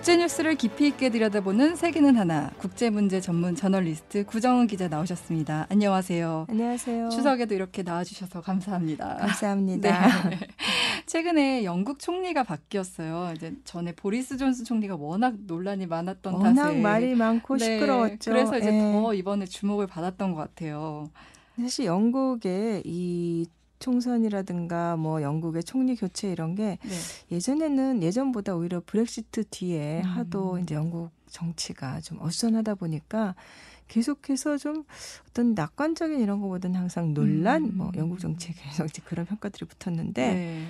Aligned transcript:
국제 0.00 0.16
뉴스를 0.16 0.54
깊이 0.54 0.86
있게 0.86 1.10
들여다보는 1.10 1.76
세계는 1.76 2.16
하나 2.16 2.50
국제 2.56 2.88
문제 2.88 3.20
전문 3.20 3.54
저널리스트 3.54 4.24
구정은 4.24 4.66
기자 4.66 4.88
나오셨습니다. 4.88 5.66
안녕하세요. 5.68 6.46
안녕하세요. 6.48 7.10
추석에도 7.10 7.54
이렇게 7.54 7.82
나와주셔서 7.82 8.40
감사합니다. 8.40 9.16
감사합니다. 9.16 9.90
네. 10.30 10.38
최근에 11.04 11.64
영국 11.64 11.98
총리가 11.98 12.44
바뀌었어요. 12.44 13.34
이제 13.36 13.52
전에 13.64 13.92
보리스 13.92 14.38
존슨 14.38 14.64
총리가 14.64 14.96
워낙 14.96 15.34
논란이 15.46 15.84
많았던 15.84 16.32
워낙 16.32 16.54
탓에 16.54 16.80
말이 16.80 17.14
많고 17.14 17.58
네, 17.58 17.64
시끄러웠죠. 17.66 18.30
그래서 18.30 18.56
이제 18.56 18.68
예. 18.68 18.80
더 18.80 19.12
이번에 19.12 19.44
주목을 19.44 19.86
받았던 19.86 20.32
것 20.32 20.40
같아요. 20.40 21.10
사실 21.60 21.84
영국의 21.84 22.84
이 22.86 23.44
총선이라든가 23.80 24.96
뭐 24.96 25.22
영국의 25.22 25.64
총리 25.64 25.96
교체 25.96 26.30
이런 26.30 26.54
게 26.54 26.78
네. 26.82 26.94
예전에는 27.32 28.02
예전보다 28.02 28.54
오히려 28.54 28.80
브렉시트 28.84 29.44
뒤에 29.50 30.02
음. 30.02 30.04
하도 30.04 30.58
이제 30.58 30.76
영국 30.76 31.10
정치가 31.26 32.00
좀 32.00 32.20
어수선하다 32.20 32.76
보니까 32.76 33.34
계속해서 33.88 34.56
좀 34.58 34.84
어떤 35.28 35.54
낙관적인 35.54 36.20
이런 36.20 36.40
거보다는 36.40 36.78
항상 36.78 37.12
논란, 37.12 37.64
음. 37.64 37.76
뭐 37.76 37.92
영국 37.96 38.20
정치에 38.20 38.54
계속 38.56 38.84
이제 38.84 39.02
그런 39.04 39.26
평가들이 39.26 39.66
붙었는데 39.66 40.34
네. 40.34 40.64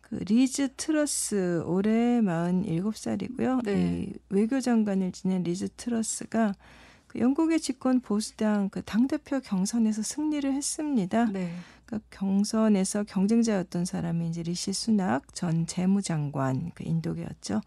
그 0.00 0.16
리즈 0.26 0.68
트러스 0.76 1.62
올해 1.64 2.20
47살이고요. 2.20 3.64
네. 3.64 4.04
이 4.08 4.12
외교장관을 4.30 5.12
지낸 5.12 5.42
리즈 5.42 5.68
트러스가 5.76 6.54
그 7.06 7.20
영국의 7.20 7.60
집권 7.60 8.00
보수당 8.00 8.68
그 8.68 8.82
당대표 8.82 9.40
경선에서 9.40 10.02
승리를 10.02 10.52
했습니다. 10.52 11.26
네. 11.26 11.52
그 11.86 12.00
경선에서 12.10 13.04
경쟁자였던 13.04 13.84
사람이 13.84 14.28
이제 14.28 14.42
리시 14.42 14.72
수낙 14.72 15.22
전 15.34 15.66
재무장관 15.66 16.72
그 16.74 16.84
인도계였죠. 16.84 17.60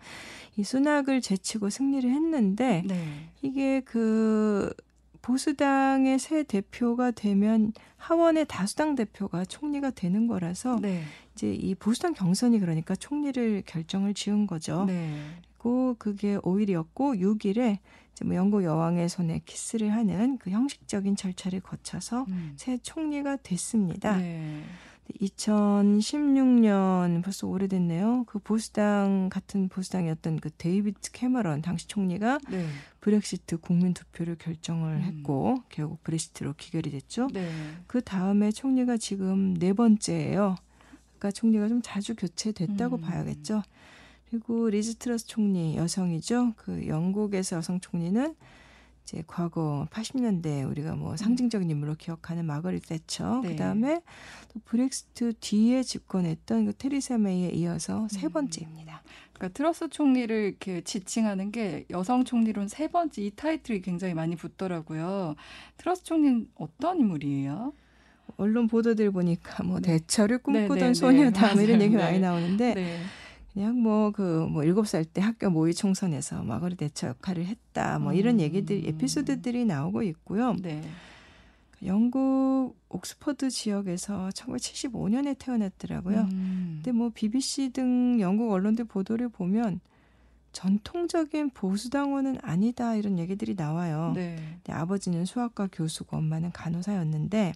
이 0.57 0.63
수낙을 0.63 1.21
제치고 1.21 1.69
승리를 1.69 2.09
했는데 2.09 2.83
네. 2.85 3.29
이게 3.41 3.79
그 3.81 4.73
보수당의 5.21 6.19
새 6.19 6.43
대표가 6.43 7.11
되면 7.11 7.73
하원의 7.97 8.45
다수당 8.47 8.95
대표가 8.95 9.45
총리가 9.45 9.91
되는 9.91 10.27
거라서 10.27 10.79
네. 10.81 11.03
이제 11.33 11.53
이 11.53 11.75
보수당 11.75 12.13
경선이 12.13 12.59
그러니까 12.59 12.95
총리를 12.95 13.63
결정을 13.65 14.13
지은 14.13 14.47
거죠. 14.47 14.85
네. 14.85 15.13
그리고 15.57 15.95
그게 15.99 16.37
5일이었고 16.37 17.19
6일에 17.19 17.79
이제 18.08 18.08
뭐 18.25 18.35
영국 18.35 18.63
여왕의 18.63 19.09
손에 19.09 19.41
키스를 19.45 19.93
하는 19.93 20.37
그 20.37 20.49
형식적인 20.49 21.15
절차를 21.15 21.61
거쳐서 21.61 22.25
음. 22.29 22.53
새 22.57 22.77
총리가 22.77 23.37
됐습니다. 23.37 24.17
네. 24.17 24.63
2016년 25.21 27.23
벌써 27.23 27.47
오래됐네요. 27.47 28.25
그 28.27 28.39
보수당 28.39 29.29
같은 29.29 29.69
보수당이었던 29.69 30.39
그 30.39 30.49
데이비드 30.51 31.11
캐머런 31.11 31.61
당시 31.61 31.87
총리가 31.87 32.39
네. 32.49 32.65
브렉시트 33.01 33.57
국민 33.57 33.93
투표를 33.93 34.35
결정을 34.35 34.95
음. 34.95 35.01
했고 35.01 35.63
결국 35.69 36.03
브렉시트로 36.03 36.53
귀결이 36.53 36.91
됐죠. 36.91 37.27
네. 37.33 37.49
그 37.87 38.01
다음에 38.01 38.51
총리가 38.51 38.97
지금 38.97 39.53
네 39.55 39.73
번째예요. 39.73 40.55
그러니까 41.17 41.31
총리가 41.31 41.67
좀 41.67 41.81
자주 41.83 42.15
교체됐다고 42.15 42.97
음. 42.97 43.01
봐야겠죠. 43.01 43.63
그리고 44.29 44.69
리즈 44.69 44.95
트러스 44.95 45.25
총리 45.25 45.75
여성이죠. 45.75 46.53
그 46.55 46.87
영국에서 46.87 47.57
여성 47.57 47.79
총리는 47.79 48.35
이제 49.03 49.23
과거 49.25 49.87
80년대 49.89 50.69
우리가 50.69 50.95
뭐 50.95 51.17
상징적인 51.17 51.67
인물로 51.67 51.95
기억하는 51.95 52.45
마거릿 52.45 52.87
대처, 52.87 53.37
음. 53.37 53.41
네. 53.41 53.49
그다음에 53.49 54.01
또 54.53 54.59
브렉시트 54.65 55.33
뒤에 55.39 55.81
집권했던 55.81 56.65
그 56.67 56.73
테리사 56.73 57.17
메이에 57.17 57.49
이어서 57.49 58.07
세 58.09 58.27
음. 58.27 58.33
번째입니다. 58.33 59.01
그러니까 59.33 59.57
트러스 59.57 59.89
총리를 59.89 60.35
이렇게 60.35 60.81
지칭하는 60.81 61.51
게 61.51 61.85
여성 61.89 62.23
총리론 62.23 62.67
세 62.67 62.87
번째 62.87 63.23
이 63.23 63.31
타이틀이 63.31 63.81
굉장히 63.81 64.13
많이 64.13 64.35
붙더라고요. 64.35 65.35
트러스 65.77 66.03
총리는 66.03 66.49
어떤 66.55 66.99
인물이에요? 66.99 67.73
언론 68.37 68.67
보도들 68.67 69.09
보니까 69.11 69.63
뭐 69.63 69.79
네. 69.79 69.93
대처를 69.97 70.37
꿈꾸던 70.39 70.77
네, 70.77 70.79
네, 70.79 70.87
네. 70.87 70.93
소녀다 70.93 71.53
뭐 71.55 71.63
이런. 71.63 71.81
얘기 71.81 71.95
네. 71.95 72.03
많이 72.03 72.19
나오는데 72.19 72.73
네. 72.75 72.99
그냥 73.53 73.81
뭐 73.81 74.11
그뭐 74.11 74.63
일곱 74.63 74.87
살 74.87 75.03
때 75.05 75.21
학교 75.21 75.49
모의 75.49 75.73
총선에서 75.73 76.43
마거릿 76.43 76.75
대처 76.75 77.07
역할을 77.07 77.45
했다 77.45 77.99
뭐 77.99 78.13
이런 78.13 78.35
음. 78.35 78.39
얘기들 78.41 78.87
에피소드들이 78.87 79.65
나오고 79.65 80.03
있고요. 80.03 80.55
네. 80.61 80.81
영국 81.85 82.75
옥스퍼드 82.89 83.49
지역에서 83.49 84.29
1975년에 84.29 85.37
태어났더라고요. 85.39 86.27
음. 86.31 86.81
근데 86.83 86.91
뭐 86.91 87.09
BBC 87.13 87.69
등 87.69 88.19
영국 88.19 88.51
언론들 88.51 88.85
보도를 88.85 89.29
보면 89.29 89.79
전통적인 90.51 91.51
보수당원은 91.51 92.39
아니다 92.41 92.95
이런 92.95 93.17
얘기들이 93.19 93.55
나와요. 93.55 94.11
네. 94.15 94.35
근데 94.35 94.73
아버지는 94.73 95.25
수학과 95.25 95.67
교수고 95.71 96.17
엄마는 96.17 96.51
간호사였는데 96.51 97.53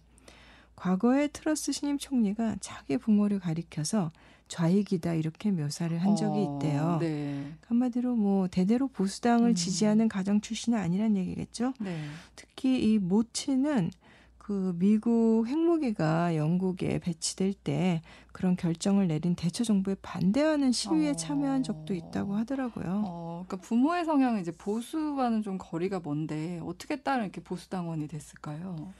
과거에 0.75 1.27
트러스 1.27 1.71
신임 1.71 1.97
총리가 1.97 2.57
자기 2.61 2.97
부모를 2.97 3.39
가리켜서 3.39 4.11
좌익이다 4.53 5.15
이렇게 5.15 5.49
묘사를 5.49 5.97
한 5.97 6.15
적이 6.15 6.45
어, 6.47 6.59
있대요. 6.59 6.97
네. 7.01 7.53
한마디로 7.67 8.15
뭐 8.15 8.47
대대로 8.47 8.87
보수당을 8.87 9.49
음. 9.49 9.55
지지하는 9.55 10.07
가정 10.07 10.41
출신은 10.41 10.77
아니란 10.77 11.17
얘기겠죠. 11.17 11.73
네. 11.79 11.97
특히 12.35 12.93
이 12.93 12.99
모치는 12.99 13.89
그 14.37 14.75
미국 14.77 15.45
핵무기가 15.47 16.35
영국에 16.35 16.99
배치될 16.99 17.53
때 17.53 18.03
그런 18.31 18.55
결정을 18.55 19.07
내린 19.07 19.33
대처 19.35 19.63
정부에 19.63 19.95
반대하는 20.03 20.71
시위에 20.71 21.11
어. 21.11 21.15
참여한 21.15 21.63
적도 21.63 21.95
있다고 21.95 22.35
하더라고요. 22.35 23.03
어, 23.07 23.45
그러니까 23.47 23.67
부모의 23.67 24.05
성향은 24.05 24.41
이제 24.41 24.51
보수와는 24.51 25.41
좀 25.41 25.57
거리가 25.57 26.01
먼데 26.03 26.59
어떻게 26.63 27.01
딸은 27.01 27.23
이렇게 27.23 27.41
보수 27.41 27.69
당원이 27.69 28.07
됐을까요? 28.07 28.93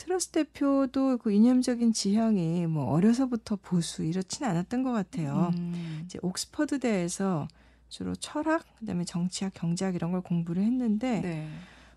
트러스 0.00 0.28
대표도 0.28 1.18
그 1.18 1.30
이념적인 1.30 1.92
지향이 1.92 2.66
뭐 2.66 2.86
어려서부터 2.86 3.56
보수 3.56 4.02
이렇진 4.02 4.46
않았던 4.46 4.82
것 4.82 4.92
같아요. 4.92 5.52
음. 5.58 6.00
이제 6.06 6.18
옥스퍼드대에서 6.22 7.46
주로 7.90 8.14
철학, 8.14 8.64
그다음에 8.78 9.04
정치학, 9.04 9.52
경제학 9.52 9.94
이런 9.94 10.10
걸 10.10 10.22
공부를 10.22 10.62
했는데 10.62 11.20
네. 11.20 11.48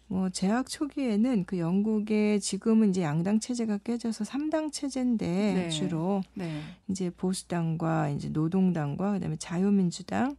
뭐 0.08 0.30
재학 0.30 0.68
초기에는 0.68 1.46
그 1.46 1.59
영국의 1.59 2.42
지금은 2.42 2.90
이제 2.90 3.03
양당 3.03 3.40
체제가 3.40 3.78
깨져서 3.78 4.25
삼당 4.25 4.72
체제인데 4.72 5.25
네. 5.25 5.69
주로 5.69 6.24
네. 6.34 6.62
이제 6.90 7.09
보수당과 7.09 8.09
이제 8.09 8.28
노동당과 8.28 9.13
그다음에 9.13 9.38
자유민주당 9.38 10.36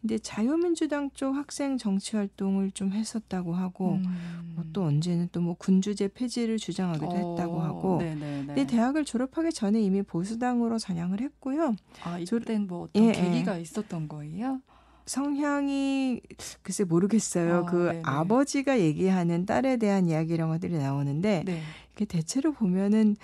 근데 0.00 0.18
자유민주당 0.18 1.10
쪽 1.14 1.34
학생 1.34 1.78
정치 1.78 2.16
활동을 2.16 2.70
좀 2.70 2.92
했었다고 2.92 3.54
하고 3.54 3.94
음. 3.94 4.52
뭐 4.54 4.64
또 4.72 4.84
언제는 4.84 5.28
또 5.32 5.40
뭐 5.40 5.54
군주제 5.58 6.08
폐지를 6.08 6.56
주장하기도 6.58 7.10
했다고 7.14 7.60
하고 7.60 7.98
네네네. 7.98 8.46
근데 8.46 8.66
대학을 8.66 9.04
졸업하기 9.04 9.52
전에 9.52 9.80
이미 9.80 10.02
보수당으로 10.02 10.78
전향을 10.78 11.20
했고요. 11.20 11.76
아, 12.04 12.22
저- 12.24 12.36
이땐 12.38 12.66
뭐 12.66 12.82
어떤 12.84 13.02
예, 13.04 13.12
계기가 13.12 13.58
있었던 13.58 14.08
거예요? 14.08 14.60
성향이 15.04 16.20
글쎄 16.62 16.84
모르겠어요. 16.84 17.54
아, 17.58 17.64
그 17.66 17.76
네네. 17.88 18.02
아버지가 18.04 18.80
얘기하는 18.80 19.46
딸에 19.46 19.76
대한 19.76 20.08
이야기 20.08 20.34
이런 20.34 20.48
것들이 20.50 20.76
나오는데 20.78 21.42
네. 21.46 21.62
이게 21.94 22.04
대체로 22.04 22.52
보면은 22.52 23.16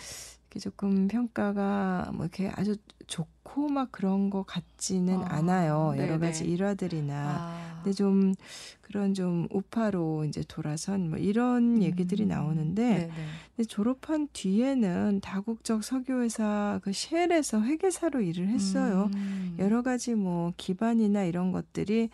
조금 0.60 1.08
평가가 1.08 2.10
뭐 2.14 2.24
이렇게 2.24 2.50
아주 2.54 2.76
좋고 3.06 3.68
막 3.68 3.90
그런 3.92 4.30
것 4.30 4.44
같지는 4.46 5.22
아, 5.24 5.36
않아요. 5.36 5.94
여러 5.96 6.14
네네. 6.14 6.18
가지 6.18 6.44
일화들이나. 6.44 7.14
아. 7.14 7.72
근데 7.82 7.92
좀 7.92 8.34
그런 8.80 9.12
좀 9.12 9.48
우파로 9.50 10.24
이제 10.24 10.44
돌아선 10.46 11.10
뭐 11.10 11.18
이런 11.18 11.82
얘기들이 11.82 12.24
음. 12.24 12.28
나오는데 12.28 12.82
네네. 12.82 13.10
근데 13.56 13.66
졸업한 13.66 14.28
뒤에는 14.32 15.20
다국적 15.20 15.82
석유회사 15.82 16.80
그 16.82 16.92
쉘에서 16.92 17.62
회계사로 17.62 18.20
일을 18.20 18.48
했어요. 18.48 19.10
음. 19.14 19.56
여러 19.58 19.82
가지 19.82 20.14
뭐 20.14 20.52
기반이나 20.56 21.24
이런 21.24 21.52
것들이 21.52 22.10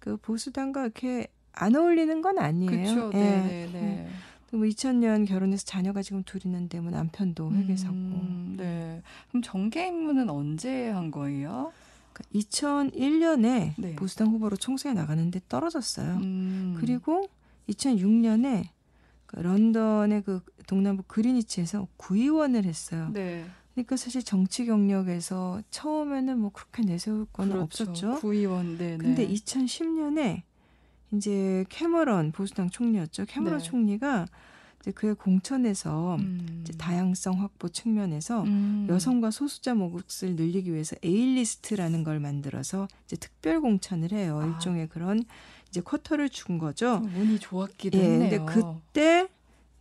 그 0.00 0.16
보수당과 0.16 0.82
이렇게 0.82 1.28
안 1.52 1.76
어울리는 1.76 2.20
건 2.22 2.38
아니에요. 2.38 2.70
그렇죠. 2.70 3.10
예. 3.14 3.18
네네네. 3.20 4.08
뭐 4.52 4.66
2000년 4.66 5.26
결혼해서 5.26 5.64
자녀가 5.64 6.02
지금 6.02 6.22
둘 6.24 6.44
있는데 6.44 6.78
뭐 6.80 6.90
남편도 6.90 7.52
회계사고. 7.52 7.94
음, 7.94 8.54
네. 8.58 9.02
그럼 9.28 9.42
정계 9.42 9.88
입문은 9.88 10.28
언제 10.28 10.90
한 10.90 11.10
거예요? 11.10 11.72
2001년에 12.34 13.72
네. 13.78 13.96
보수당 13.96 14.28
후보로 14.28 14.56
총선에 14.56 14.94
나가는데 14.94 15.40
떨어졌어요. 15.48 16.16
음. 16.16 16.76
그리고 16.78 17.28
2006년에 17.68 18.68
그 19.26 19.40
런던의 19.40 20.22
그 20.22 20.42
동남부 20.66 21.04
그리니치에서 21.06 21.88
구의원을 21.96 22.64
했어요. 22.64 23.08
네. 23.12 23.44
그러니까 23.72 23.96
사실 23.96 24.22
정치 24.22 24.66
경력에서 24.66 25.62
처음에는 25.70 26.38
뭐 26.38 26.50
그렇게 26.52 26.82
내세울 26.82 27.24
건 27.32 27.48
그렇죠. 27.48 27.84
없었죠. 27.84 28.14
구의원. 28.16 28.76
네. 28.76 28.98
근데 28.98 29.26
2010년에 29.26 30.42
이제 31.12 31.64
캐머런 31.68 32.32
보수당 32.32 32.70
총리였죠. 32.70 33.26
캐머런 33.26 33.58
네. 33.58 33.64
총리가 33.64 34.26
이제 34.80 34.90
그의 34.90 35.14
공천에서 35.14 36.16
음. 36.16 36.62
이제 36.62 36.72
다양성 36.76 37.40
확보 37.40 37.68
측면에서 37.68 38.42
음. 38.42 38.86
여성과 38.88 39.30
소수자 39.30 39.74
몫을 39.74 40.34
늘리기 40.34 40.72
위해서 40.72 40.96
A리스트라는 41.04 42.02
걸 42.02 42.18
만들어서 42.18 42.88
이제 43.06 43.16
특별 43.16 43.60
공천을 43.60 44.10
해요. 44.12 44.40
아. 44.42 44.46
일종의 44.46 44.88
그런 44.88 45.22
이제 45.68 45.80
쿼터를 45.80 46.28
준 46.28 46.58
거죠. 46.58 47.00
좀 47.00 47.14
운이 47.14 47.38
좋았기도 47.38 47.96
예, 47.98 48.02
했네요. 48.02 48.44
근데 48.44 48.52
그때 48.52 49.28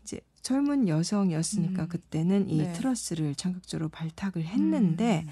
이제 0.03 0.21
젊은 0.41 0.87
여성이었으니까 0.87 1.83
음. 1.83 1.87
그때는 1.87 2.49
이 2.49 2.59
네. 2.59 2.73
트러스를 2.73 3.33
전격적으로 3.35 3.89
발탁을 3.89 4.43
했는데 4.43 5.25
음. 5.25 5.31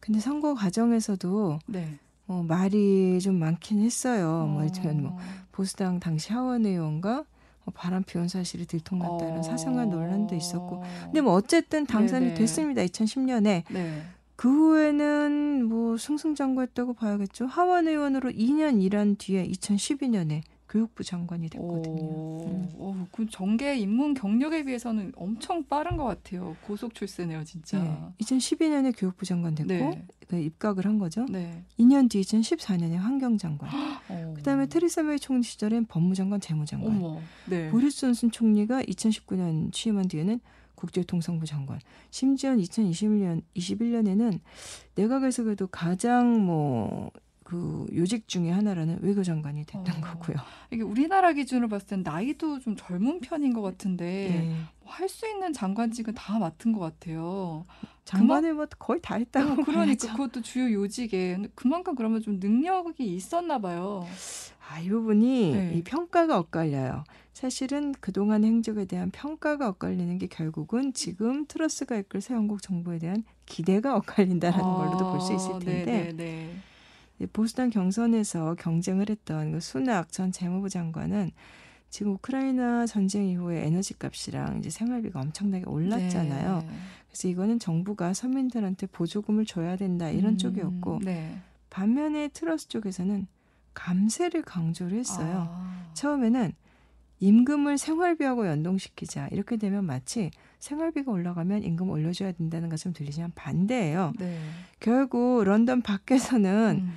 근데 0.00 0.20
선거 0.20 0.54
과정에서도 0.54 1.58
네. 1.66 1.98
어, 2.26 2.44
말이 2.46 3.20
좀 3.20 3.38
많긴 3.38 3.80
했어요. 3.80 4.46
뭐 4.46 4.64
예를 4.64 4.94
뭐 4.94 5.12
어. 5.12 5.18
보수당 5.52 6.00
당시 6.00 6.32
하원 6.32 6.64
의원과 6.64 7.24
뭐 7.64 7.72
바람 7.74 8.02
피운 8.02 8.28
사실이 8.28 8.66
들통났다 8.66 9.24
이런 9.26 9.38
어. 9.38 9.42
사생활 9.42 9.88
논란도 9.88 10.34
있었고 10.34 10.82
근데 11.04 11.20
뭐 11.20 11.32
어쨌든 11.34 11.86
당선이 11.86 12.26
네네. 12.26 12.34
됐습니다. 12.34 12.82
2010년에 12.82 13.62
네. 13.70 14.02
그 14.36 14.48
후에는 14.48 15.64
뭐 15.66 15.96
승승장구했다고 15.96 16.94
봐야겠죠. 16.94 17.46
하원 17.46 17.88
의원으로 17.88 18.30
2년 18.30 18.82
일한 18.82 19.16
뒤에 19.16 19.46
2012년에 19.48 20.42
교육부 20.74 21.04
장관이 21.04 21.50
됐거든요. 21.50 22.02
오, 22.02 22.44
음. 22.46 22.68
어, 22.78 23.06
그 23.12 23.26
정계 23.30 23.76
입문 23.76 24.12
경력에 24.12 24.64
비해서는 24.64 25.12
엄청 25.14 25.62
빠른 25.68 25.96
것 25.96 26.02
같아요. 26.02 26.56
고속 26.62 26.94
출세네요, 26.94 27.44
진짜. 27.44 27.80
네, 27.80 27.96
2012년에 28.20 28.92
교육부 28.98 29.24
장관 29.24 29.54
됐고 29.54 29.72
네. 29.72 30.04
그 30.26 30.36
입각을 30.36 30.84
한 30.84 30.98
거죠. 30.98 31.26
네. 31.30 31.62
2년 31.78 32.10
뒤 32.10 32.20
2014년에 32.22 32.96
환경장관. 32.96 33.70
어. 34.08 34.34
그다음에 34.36 34.66
테리사 34.66 35.04
메이 35.04 35.20
총리 35.20 35.44
시절엔 35.44 35.86
법무장관, 35.86 36.40
재무장관. 36.40 36.90
어머. 36.90 37.20
네. 37.46 37.70
보리스 37.70 38.00
존슨 38.00 38.32
총리가 38.32 38.82
2019년 38.82 39.72
취임한 39.72 40.08
뒤에는 40.08 40.40
국제통상부 40.74 41.46
장관. 41.46 41.78
심지어 42.10 42.52
2021년 42.56 43.42
21년에는 43.54 44.40
내각에서 44.96 45.44
그래도 45.44 45.68
가장 45.68 46.44
뭐 46.44 47.12
그 47.44 47.86
요직 47.94 48.26
중에 48.26 48.50
하나라는 48.50 48.98
외교 49.02 49.22
장관이 49.22 49.64
됐던 49.66 49.86
어. 49.98 50.00
거고요. 50.00 50.36
이게 50.70 50.82
우리나라 50.82 51.32
기준으로 51.32 51.68
봤을 51.68 51.86
땐 51.86 52.02
나이도 52.02 52.60
좀 52.60 52.74
젊은 52.74 53.20
편인 53.20 53.52
것 53.52 53.60
같은데 53.62 54.48
예. 54.50 54.56
할수 54.84 55.28
있는 55.28 55.52
장관직은 55.52 56.14
다 56.14 56.38
맡은 56.38 56.72
것 56.72 56.80
같아요. 56.80 57.66
장관을 58.04 58.54
뭐 58.54 58.66
거의 58.78 59.00
다 59.00 59.16
했다고 59.16 59.62
어, 59.62 59.64
그러니까. 59.64 60.12
그것도 60.12 60.42
주요 60.42 60.72
요직에 60.72 61.38
그만큼 61.54 61.94
그러면 61.94 62.20
좀 62.22 62.38
능력이 62.40 63.04
있었나 63.14 63.58
봐요. 63.58 64.06
아, 64.66 64.80
이 64.80 64.88
부분이 64.88 65.52
네. 65.52 65.74
이 65.74 65.82
평가가 65.82 66.38
엇갈려요. 66.38 67.04
사실은 67.34 67.92
그동안 68.00 68.44
행적에 68.44 68.86
대한 68.86 69.10
평가가 69.10 69.68
엇갈리는 69.68 70.16
게 70.18 70.26
결국은 70.26 70.94
지금 70.94 71.44
트러스가 71.46 71.96
이끌 71.96 72.20
새 72.22 72.32
영국 72.34 72.62
정부에 72.62 72.98
대한 72.98 73.24
기대가 73.44 73.96
엇갈린다라는 73.96 74.64
걸로도 74.64 75.10
볼 75.10 75.20
수 75.20 75.34
있을 75.34 75.58
텐데 75.58 75.84
네, 75.84 76.02
네, 76.04 76.12
네. 76.16 76.56
이 77.20 77.26
보수당 77.26 77.70
경선에서 77.70 78.56
경쟁을 78.56 79.08
했던 79.08 79.52
그 79.52 79.60
수낙 79.60 80.10
전 80.10 80.32
재무부 80.32 80.68
장관은 80.68 81.30
지금 81.90 82.12
우크라이나 82.14 82.86
전쟁 82.86 83.26
이후에 83.26 83.64
에너지 83.64 83.96
값이랑 83.96 84.58
이제 84.58 84.68
생활비가 84.68 85.20
엄청나게 85.20 85.64
올랐잖아요. 85.66 86.58
네. 86.66 86.68
그래서 87.06 87.28
이거는 87.28 87.60
정부가 87.60 88.12
서민들한테 88.14 88.88
보조금을 88.88 89.46
줘야 89.46 89.76
된다 89.76 90.10
이런 90.10 90.32
음, 90.32 90.38
쪽이었고 90.38 91.00
네. 91.04 91.38
반면에 91.70 92.28
트러스 92.28 92.68
쪽에서는 92.68 93.28
감세를 93.74 94.42
강조를 94.42 94.98
했어요. 94.98 95.48
아. 95.50 95.90
처음에는 95.94 96.52
임금을 97.20 97.78
생활비하고 97.78 98.48
연동시키자 98.48 99.28
이렇게 99.28 99.56
되면 99.56 99.84
마치 99.84 100.30
생활비가 100.58 101.12
올라가면 101.12 101.62
임금 101.62 101.88
올려줘야 101.90 102.32
된다는 102.32 102.68
것처럼 102.68 102.92
들리지만 102.92 103.32
반대예요. 103.34 104.12
네. 104.18 104.38
결국 104.80 105.44
런던 105.44 105.80
밖에서는 105.82 106.80
음. 106.82 106.92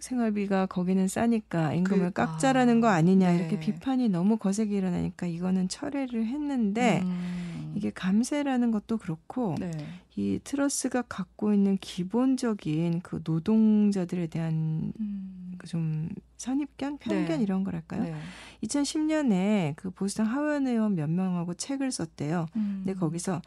생활비가 0.00 0.66
거기는 0.66 1.06
싸니까 1.08 1.74
임금을 1.74 2.06
그- 2.08 2.12
깎자라는 2.12 2.80
거 2.80 2.88
아니냐 2.88 3.32
네. 3.32 3.38
이렇게 3.38 3.58
비판이 3.58 4.08
너무 4.08 4.36
거세게 4.36 4.76
일어나니까 4.76 5.26
이거는 5.26 5.68
철회를 5.68 6.26
했는데 6.26 7.00
음. 7.04 7.72
이게 7.74 7.90
감세라는 7.90 8.70
것도 8.70 8.96
그렇고 8.98 9.54
네. 9.58 9.70
이 10.16 10.40
트러스가 10.42 11.02
갖고 11.02 11.52
있는 11.52 11.76
기본적인 11.78 13.00
그 13.02 13.20
노동자들에 13.24 14.28
대한 14.28 14.92
음. 14.98 15.54
그좀 15.58 16.08
선입견, 16.36 16.98
편견 16.98 17.38
네. 17.38 17.42
이런 17.42 17.64
거랄까요? 17.64 18.02
네. 18.02 18.14
2010년에 18.62 19.74
그 19.76 19.90
보수당 19.90 20.26
하원 20.26 20.66
의원 20.66 20.94
몇 20.94 21.08
명하고 21.10 21.54
책을 21.54 21.90
썼대요. 21.92 22.46
음. 22.56 22.82
근데 22.84 22.98
거기서 22.98 23.40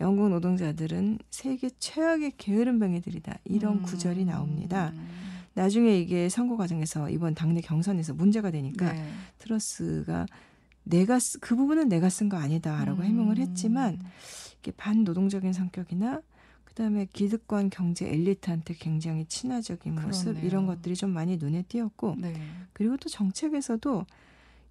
영국 0.00 0.28
노동자들은 0.30 1.18
세계 1.30 1.70
최악의 1.78 2.32
게으른 2.36 2.78
병이들이다. 2.78 3.38
이런 3.44 3.74
음. 3.78 3.82
구절이 3.82 4.24
나옵니다. 4.24 4.92
나중에 5.54 5.98
이게 5.98 6.28
선거 6.28 6.56
과정에서 6.56 7.10
이번 7.10 7.34
당내 7.34 7.60
경선에서 7.60 8.14
문제가 8.14 8.50
되니까 8.50 8.92
네. 8.92 9.08
트러스가 9.38 10.26
내가 10.84 11.18
쓰, 11.18 11.38
그 11.40 11.54
부분은 11.54 11.88
내가 11.88 12.08
쓴 12.08 12.28
거 12.28 12.36
아니다라고 12.36 13.04
해명을 13.04 13.38
했지만 13.38 13.94
음. 13.94 14.06
이게 14.60 14.72
반노동적인 14.72 15.52
성격이나 15.52 16.22
그다음에 16.64 17.06
기득권 17.12 17.68
경제 17.70 18.08
엘리트한테 18.08 18.74
굉장히 18.78 19.26
친화적인 19.26 19.94
모습 19.94 20.24
그렇네요. 20.24 20.46
이런 20.46 20.66
것들이 20.66 20.96
좀 20.96 21.10
많이 21.10 21.36
눈에 21.36 21.62
띄었고 21.62 22.16
네. 22.18 22.34
그리고 22.72 22.96
또 22.96 23.08
정책에서도 23.10 24.06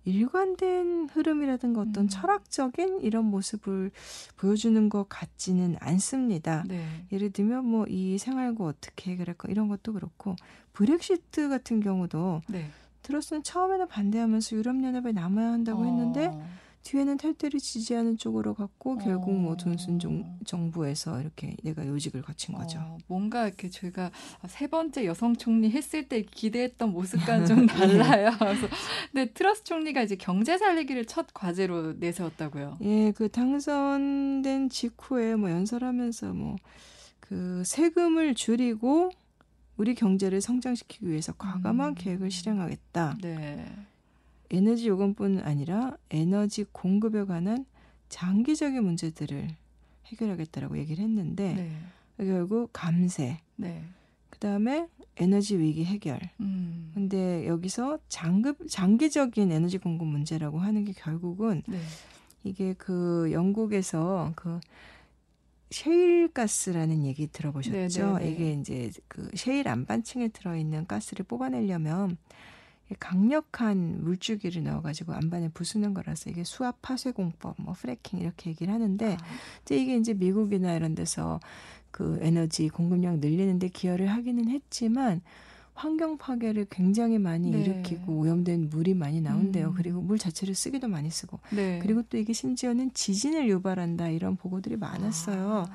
일관된 0.06 1.10
흐름이라든가 1.14 1.82
어떤 1.82 2.06
음. 2.06 2.10
철학적인 2.10 3.02
이런 3.02 3.26
모습을 3.26 3.92
보여주는 4.38 4.90
것 4.90 5.08
같지는 5.10 5.76
않습니다. 5.80 6.64
네. 6.68 6.84
예를 7.12 7.32
들면 7.32 7.66
뭐 7.66 7.86
이 7.92 8.18
생활고 8.18 8.68
어떻게 8.68 9.12
해결할까 9.12 9.50
이런 9.50 9.68
것도 9.68 9.94
그렇고 9.94 10.36
브렉시트 10.74 11.50
같은 11.50 11.82
경우도 11.82 12.42
네. 12.48 12.70
트러스는 13.04 13.44
처음에는 13.44 13.88
반대하면서 13.88 14.56
유럽연합에 14.56 15.12
남아야 15.12 15.52
한다고 15.52 15.86
했는데 15.86 16.28
어. 16.28 16.48
뒤에는 16.84 17.18
탈퇴를 17.18 17.60
지지하는 17.60 18.18
쪽으로 18.18 18.54
갔고 18.54 18.98
결국 18.98 19.34
뭐 19.34 19.54
어. 19.54 19.58
존슨 19.58 20.00
정, 20.00 20.40
정부에서 20.46 21.22
이렇게 21.22 21.56
내가 21.64 21.86
요직을 21.86 22.22
거친 22.22 22.56
거죠. 22.56 22.80
어, 22.80 22.98
뭔가 23.08 23.48
이렇게 23.48 23.70
저희가 23.70 24.12
세 24.48 24.68
번째 24.68 25.06
여성 25.06 25.36
총리 25.36 25.70
했을 25.72 26.08
때 26.08 26.24
기대했던 26.24 26.92
모습과는 26.92 27.46
좀 27.46 27.66
달라요. 27.68 28.32
그래서 28.40 28.68
근데 29.12 29.32
트러스 29.34 29.64
총리가 29.64 30.02
이제 30.02 30.16
경제 30.16 30.58
살리기를 30.58 31.06
첫 31.06 31.28
과제로 31.34 31.94
내세웠다고요. 31.94 32.78
예, 32.82 33.12
그 33.12 33.30
당선된 33.30 34.70
직후에 34.70 35.36
뭐 35.36 35.50
연설하면서 35.50 36.34
뭐 36.34 36.56
그 37.32 37.64
세금을 37.66 38.36
줄이고 38.36 39.10
우리 39.78 39.96
경제를 39.96 40.42
성장시키기 40.42 41.08
위해서 41.08 41.32
과감한 41.32 41.92
음. 41.92 41.96
계획을 41.96 42.30
실행하겠다. 42.30 43.20
네. 43.22 43.66
에너지 44.52 44.88
요금뿐 44.90 45.40
아니라 45.40 45.98
에너지 46.10 46.66
공급에 46.72 47.24
관한 47.24 47.66
장기적인 48.10 48.84
문제들을 48.84 49.48
해결하겠다라고 50.08 50.78
얘기를 50.78 51.04
했는데 51.04 51.54
네. 51.54 52.26
결국 52.26 52.70
감세, 52.74 53.40
네. 53.56 53.84
그다음에 54.30 54.88
에너지 55.16 55.58
위기 55.58 55.86
해결. 55.86 56.20
음. 56.42 56.92
근데 56.94 57.48
여기서 57.48 58.00
장급 58.10 58.68
장기적인 58.68 59.52
에너지 59.52 59.78
공급 59.78 60.08
문제라고 60.08 60.60
하는 60.60 60.84
게 60.84 60.92
결국은 60.94 61.64
네. 61.68 61.80
이게 62.44 62.74
그 62.74 63.30
영국에서 63.32 64.34
그 64.36 64.60
셰일 65.70 66.28
가스라는 66.34 67.06
얘기 67.06 67.28
들어보셨죠? 67.28 68.18
네, 68.18 68.20
네, 68.20 68.26
네. 68.26 68.32
이게 68.32 68.54
이제 68.54 68.92
그 69.08 69.30
셰일 69.36 69.70
안반층에 69.70 70.28
들어있는 70.30 70.88
가스를 70.88 71.24
뽑아내려면 71.26 72.18
강력한 73.00 74.04
물줄기를 74.04 74.64
넣어가지고 74.64 75.14
안반에 75.14 75.50
부수는 75.50 75.94
거라서 75.94 76.30
이게 76.30 76.44
수압 76.44 76.82
파쇄 76.82 77.12
공법, 77.12 77.56
뭐 77.58 77.74
프래킹 77.74 78.20
이렇게 78.20 78.50
얘기를 78.52 78.74
하는데, 78.74 79.14
아, 79.14 79.18
근데 79.58 79.82
이게 79.82 79.96
이제 79.98 80.14
미국이나 80.14 80.74
이런 80.76 80.96
데서 80.96 81.40
그 81.92 82.18
에너지 82.22 82.70
공급량 82.70 83.20
늘리는데 83.20 83.68
기여를 83.68 84.08
하기는 84.08 84.50
했지만 84.50 85.22
환경 85.74 86.18
파괴를 86.18 86.68
굉장히 86.70 87.18
많이 87.18 87.50
네. 87.50 87.62
일으키고 87.62 88.20
오염된 88.20 88.70
물이 88.70 88.94
많이 88.94 89.22
나온대요. 89.22 89.70
음. 89.70 89.74
그리고 89.76 90.02
물 90.02 90.18
자체를 90.18 90.54
쓰기도 90.54 90.88
많이 90.88 91.10
쓰고 91.10 91.40
네. 91.52 91.80
그리고 91.82 92.04
또 92.04 92.18
이게 92.18 92.34
심지어는 92.34 92.94
지진을 92.94 93.50
유발한다 93.50 94.10
이런 94.10 94.36
보고들이 94.36 94.78
많았어요. 94.78 95.66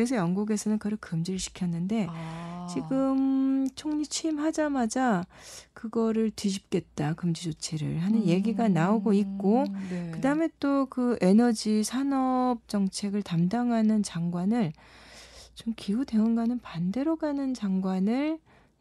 그래서 0.00 0.16
영국에서는 0.16 0.78
그걸 0.78 0.96
금지를 0.96 1.38
시켰는데 1.38 2.06
아. 2.08 2.66
지금 2.72 3.68
총리 3.74 4.06
취임하자마자 4.06 5.26
그거를 5.74 6.30
뒤집겠다 6.30 7.12
금지 7.12 7.42
조치를 7.42 7.98
하는 7.98 8.22
음. 8.22 8.24
얘기가 8.24 8.68
나오고 8.68 9.12
있고 9.12 9.66
네. 9.90 10.10
그다음에 10.12 10.48
또 10.58 10.86
그 10.88 11.18
에너지 11.20 11.84
산업 11.84 12.66
정책을 12.66 13.22
담당하는 13.22 14.02
장관을 14.02 14.72
좀 15.54 15.74
기후 15.76 16.06
대응과는 16.06 16.60
반대로 16.60 17.16
가는 17.16 17.52
장관을 17.52 18.38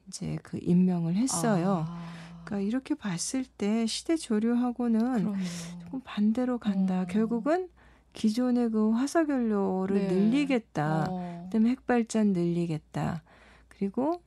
이제 0.08 0.38
그 0.42 0.58
임명을 0.62 1.16
했어요. 1.16 1.86
아. 1.86 2.02
그러니까 2.46 2.66
이렇게 2.66 2.96
봤을 2.96 3.44
때 3.44 3.86
시대 3.88 4.16
조류하고는 4.16 5.00
그러네요. 5.02 5.36
조금 5.84 6.00
반대로 6.06 6.60
간다. 6.60 7.02
어. 7.02 7.06
결국은 7.08 7.68
기존의 8.14 8.72
그 8.72 8.92
화석 8.92 9.30
연료를 9.30 9.98
네. 10.00 10.14
늘리겠다. 10.14 11.08
어. 11.10 11.44
그다음에 11.46 11.72
핵발전 11.72 12.34
늘리겠다. 12.34 13.24
그리고 13.68 14.22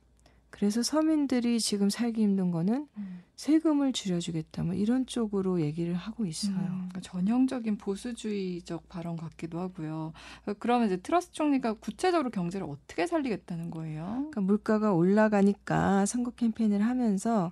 그래서 0.49 0.83
서민들이 0.83 1.59
지금 1.59 1.89
살기 1.89 2.21
힘든 2.21 2.51
거는 2.51 2.87
음. 2.97 3.23
세금을 3.35 3.91
줄여주겠다. 3.91 4.63
뭐 4.63 4.75
이런 4.75 5.05
쪽으로 5.07 5.59
얘기를 5.61 5.95
하고 5.95 6.25
있어요. 6.25 6.55
음, 6.55 6.87
그러니까 6.89 7.01
전형적인 7.01 7.77
보수주의적 7.77 8.87
발언 8.87 9.17
같기도 9.17 9.59
하고요. 9.59 10.13
그러면 10.59 10.87
이제 10.87 10.97
트러스 10.97 11.31
총리가 11.31 11.73
구체적으로 11.73 12.29
경제를 12.29 12.67
어떻게 12.69 13.07
살리겠다는 13.07 13.71
거예요? 13.71 14.05
그러니까 14.05 14.41
물가가 14.41 14.93
올라가니까 14.93 16.05
선거 16.05 16.31
캠페인을 16.31 16.81
하면서 16.81 17.51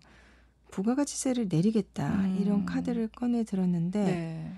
부가가치세를 0.69 1.47
내리겠다 1.50 2.21
음. 2.21 2.38
이런 2.39 2.65
카드를 2.65 3.09
꺼내 3.09 3.43
들었는데 3.43 4.03
네. 4.03 4.53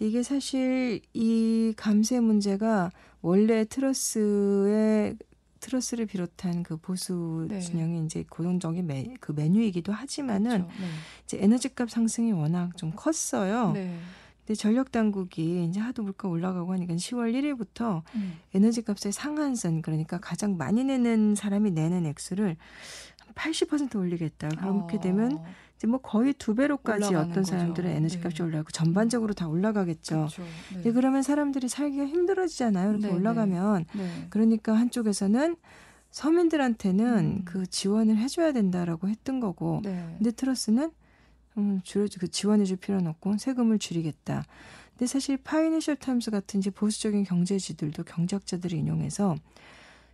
이게 0.00 0.22
사실 0.22 1.00
이 1.12 1.74
감세 1.76 2.20
문제가 2.20 2.90
원래 3.20 3.64
트러스의 3.64 5.16
트러스를 5.60 6.06
비롯한 6.06 6.62
그 6.62 6.76
보수 6.76 7.46
네. 7.48 7.60
진영의 7.60 8.04
이제 8.04 8.24
고정적인 8.28 8.86
메, 8.86 9.14
그 9.20 9.32
메뉴이기도 9.32 9.92
하지만은 9.92 10.68
그렇죠. 10.68 10.84
이제 11.24 11.38
에너지값 11.40 11.90
상승이 11.90 12.32
워낙 12.32 12.76
좀 12.76 12.92
컸어요. 12.94 13.72
네. 13.72 13.86
네. 13.86 13.98
근데 14.46 14.54
전력 14.54 14.92
당국이 14.92 15.64
이제 15.64 15.80
하도 15.80 16.02
물가 16.04 16.28
올라가고 16.28 16.72
하니까 16.72 16.94
10월 16.94 17.34
1일부터 17.34 18.02
음. 18.14 18.38
에너지 18.54 18.82
값의 18.82 19.12
상한선 19.12 19.82
그러니까 19.82 20.18
가장 20.18 20.56
많이 20.56 20.84
내는 20.84 21.34
사람이 21.34 21.72
내는 21.72 22.06
액수를 22.06 22.56
한80% 23.34 23.96
올리겠다. 23.96 24.48
그렇게 24.48 24.96
어, 24.96 25.00
되면 25.00 25.38
이제 25.78 25.86
뭐 25.86 26.00
거의 26.00 26.34
두 26.34 26.56
배로까지 26.56 27.14
어떤 27.14 27.32
거죠. 27.34 27.52
사람들은 27.52 27.88
에너지 27.88 28.18
값이 28.18 28.38
네. 28.38 28.42
올라가고 28.42 28.70
전반적으로 28.72 29.32
다 29.32 29.46
올라가겠죠. 29.48 30.16
그렇죠. 30.16 30.42
네. 30.74 30.82
네, 30.82 30.92
그러면 30.92 31.22
사람들이 31.22 31.68
살기가 31.68 32.04
힘들어지잖아요. 32.04 32.90
이렇게 32.90 33.06
네, 33.06 33.12
올라가면. 33.12 33.84
네. 33.94 34.26
그러니까 34.28 34.74
한쪽에서는 34.74 35.56
서민들한테는 36.10 37.18
음. 37.18 37.42
그 37.44 37.66
지원을 37.68 38.16
해줘야 38.16 38.52
된다라고 38.52 39.08
했던 39.08 39.38
거고, 39.38 39.80
네. 39.84 40.04
근데 40.18 40.32
트러스는 40.32 40.90
음, 41.58 41.80
줄여 41.84 42.08
그 42.18 42.28
지원해줄 42.28 42.78
필요는 42.78 43.06
없고 43.06 43.38
세금을 43.38 43.78
줄이겠다. 43.78 44.44
근데 44.90 45.06
사실 45.06 45.36
파이낸셜 45.36 45.94
타임스 45.94 46.32
같은 46.32 46.58
이제 46.58 46.70
보수적인 46.70 47.22
경제지들도 47.22 48.02
경제학자들을 48.02 48.76
인용해서 48.76 49.36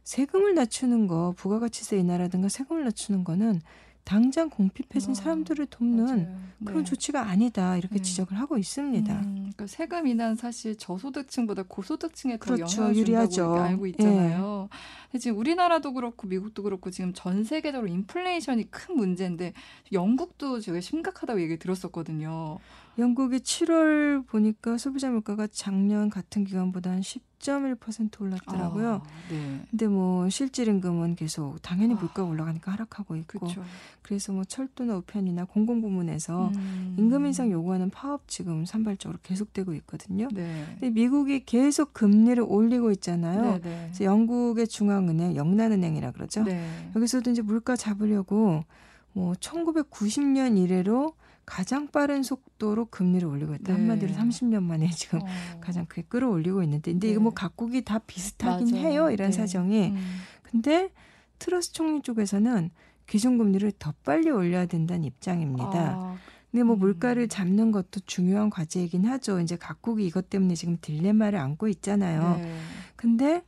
세금을 0.03 0.55
낮추는 0.55 1.07
거, 1.07 1.33
부가가치세 1.39 1.97
인하라든가 1.97 2.51
세금을 2.51 2.85
낮추는 2.85 3.25
거는 3.25 3.63
당장 4.05 4.51
공핍해진 4.51 5.13
아, 5.13 5.15
사람들을 5.15 5.67
돕는 5.67 6.05
맞아요. 6.05 6.41
그런 6.65 6.85
네. 6.85 6.91
조치가 6.91 7.23
아니다 7.23 7.77
이렇게 7.77 7.97
네. 7.97 8.03
지적을 8.03 8.39
하고 8.39 8.59
있습니다. 8.59 9.13
음, 9.13 9.35
그러니까 9.35 9.67
세금 9.67 10.07
인하는 10.07 10.37
사실 10.37 10.77
저소득층보다 10.77 11.65
고소득층에 11.67 12.39
더 12.39 12.55
그렇죠. 12.55 12.83
영향을 12.83 12.97
유리하죠. 12.97 13.55
알고 13.55 13.87
있잖아요. 13.89 14.69
근데 15.11 15.19
지금 15.19 15.39
우리나라도 15.39 15.93
그렇고 15.95 16.27
미국도 16.27 16.63
그렇고 16.63 16.91
지금 16.91 17.13
전 17.15 17.45
세계적으로 17.45 17.91
인플레이션이 17.91 18.71
큰 18.71 18.97
문제인데 18.97 19.55
영국도 19.93 20.61
제가 20.61 20.81
심각하다고 20.81 21.41
얘기 21.41 21.59
들었었거든요. 21.59 22.59
영국이 22.99 23.39
7월 23.39 24.27
보니까 24.27 24.79
소비자 24.79 25.11
물가가 25.11 25.47
작년 25.49 26.11
같은 26.11 26.45
기간보다 26.45 26.91
한 26.91 27.01
10.1% 27.01 28.21
올랐더라고요. 28.21 28.95
아, 28.95 29.03
네. 29.31 29.61
근데 29.71 29.89
뭐 29.89 30.29
실질 30.29 30.69
임금은 30.69 31.17
계속 31.17 31.61
당연히 31.61 31.95
아. 31.95 31.97
물가가 31.97 32.29
올라가니까 32.29 32.73
하락하고 32.73 33.17
있고 33.17 33.41
그렇죠. 33.41 33.65
그래서 34.03 34.33
뭐 34.33 34.45
철도나 34.45 34.97
우편이나 34.99 35.45
공공 35.45 35.81
부문에서 35.81 36.53
음. 36.55 36.95
임금 36.99 37.27
인상 37.27 37.51
요구하는 37.51 37.91
파업 37.91 38.29
지금 38.29 38.65
산발적으로 38.65 39.19
계속되고 39.23 39.75
있거든요. 39.75 40.29
네. 40.33 40.65
근데 40.79 40.91
미국이 40.91 41.45
계속 41.45 41.93
금리를 41.95 42.43
올리고 42.47 42.93
있잖아요. 42.93 43.43
네, 43.43 43.61
네. 43.61 43.83
그래서 43.87 44.05
영국의 44.05 44.69
중앙은행, 44.69 45.35
영란은행이라 45.35 46.13
그러죠. 46.13 46.45
네. 46.45 46.65
여기서도 46.95 47.31
이제 47.31 47.43
물가 47.43 47.75
잡으려고 47.75 48.65
뭐 49.13 49.33
1990년 49.35 50.59
이래로 50.59 51.15
가장 51.47 51.89
빠른 51.89 52.23
속도로 52.23 52.87
금리를 52.87 53.27
올리고 53.27 53.55
있다. 53.55 53.73
네. 53.73 53.79
한마디로 53.79 54.15
30년 54.15 54.63
만에 54.63 54.89
지금 54.91 55.21
어. 55.23 55.27
가장 55.61 55.87
크게 55.87 56.03
끌어올리고 56.09 56.63
있는데, 56.63 56.93
근데 56.93 57.09
이거 57.09 57.19
네. 57.19 57.23
뭐 57.23 57.33
각국이 57.33 57.83
다 57.83 57.99
비슷하긴 57.99 58.71
맞아요. 58.71 58.87
해요. 58.87 59.11
이런 59.11 59.31
네. 59.31 59.37
사정이. 59.37 59.89
음. 59.89 60.17
근데 60.43 60.91
트러스 61.39 61.73
총리 61.73 62.01
쪽에서는 62.03 62.71
기준금리를 63.07 63.73
더 63.79 63.93
빨리 64.05 64.31
올려야 64.31 64.67
된다는 64.67 65.05
입장입니다. 65.05 65.69
아, 65.73 66.17
근데 66.51 66.63
뭐 66.63 66.77
음. 66.77 66.79
물가를 66.79 67.29
잡는 67.29 67.73
것도 67.73 68.01
중요한 68.07 68.49
과제이긴 68.49 69.05
하죠. 69.07 69.41
이제 69.41 69.57
각국이 69.57 70.07
이것 70.07 70.31
때문에 70.31 70.55
지금 70.55 70.79
딜레마를 70.81 71.39
안고 71.39 71.69
있잖아요. 71.69 72.39
네. 72.41 72.59
근데 72.97 73.43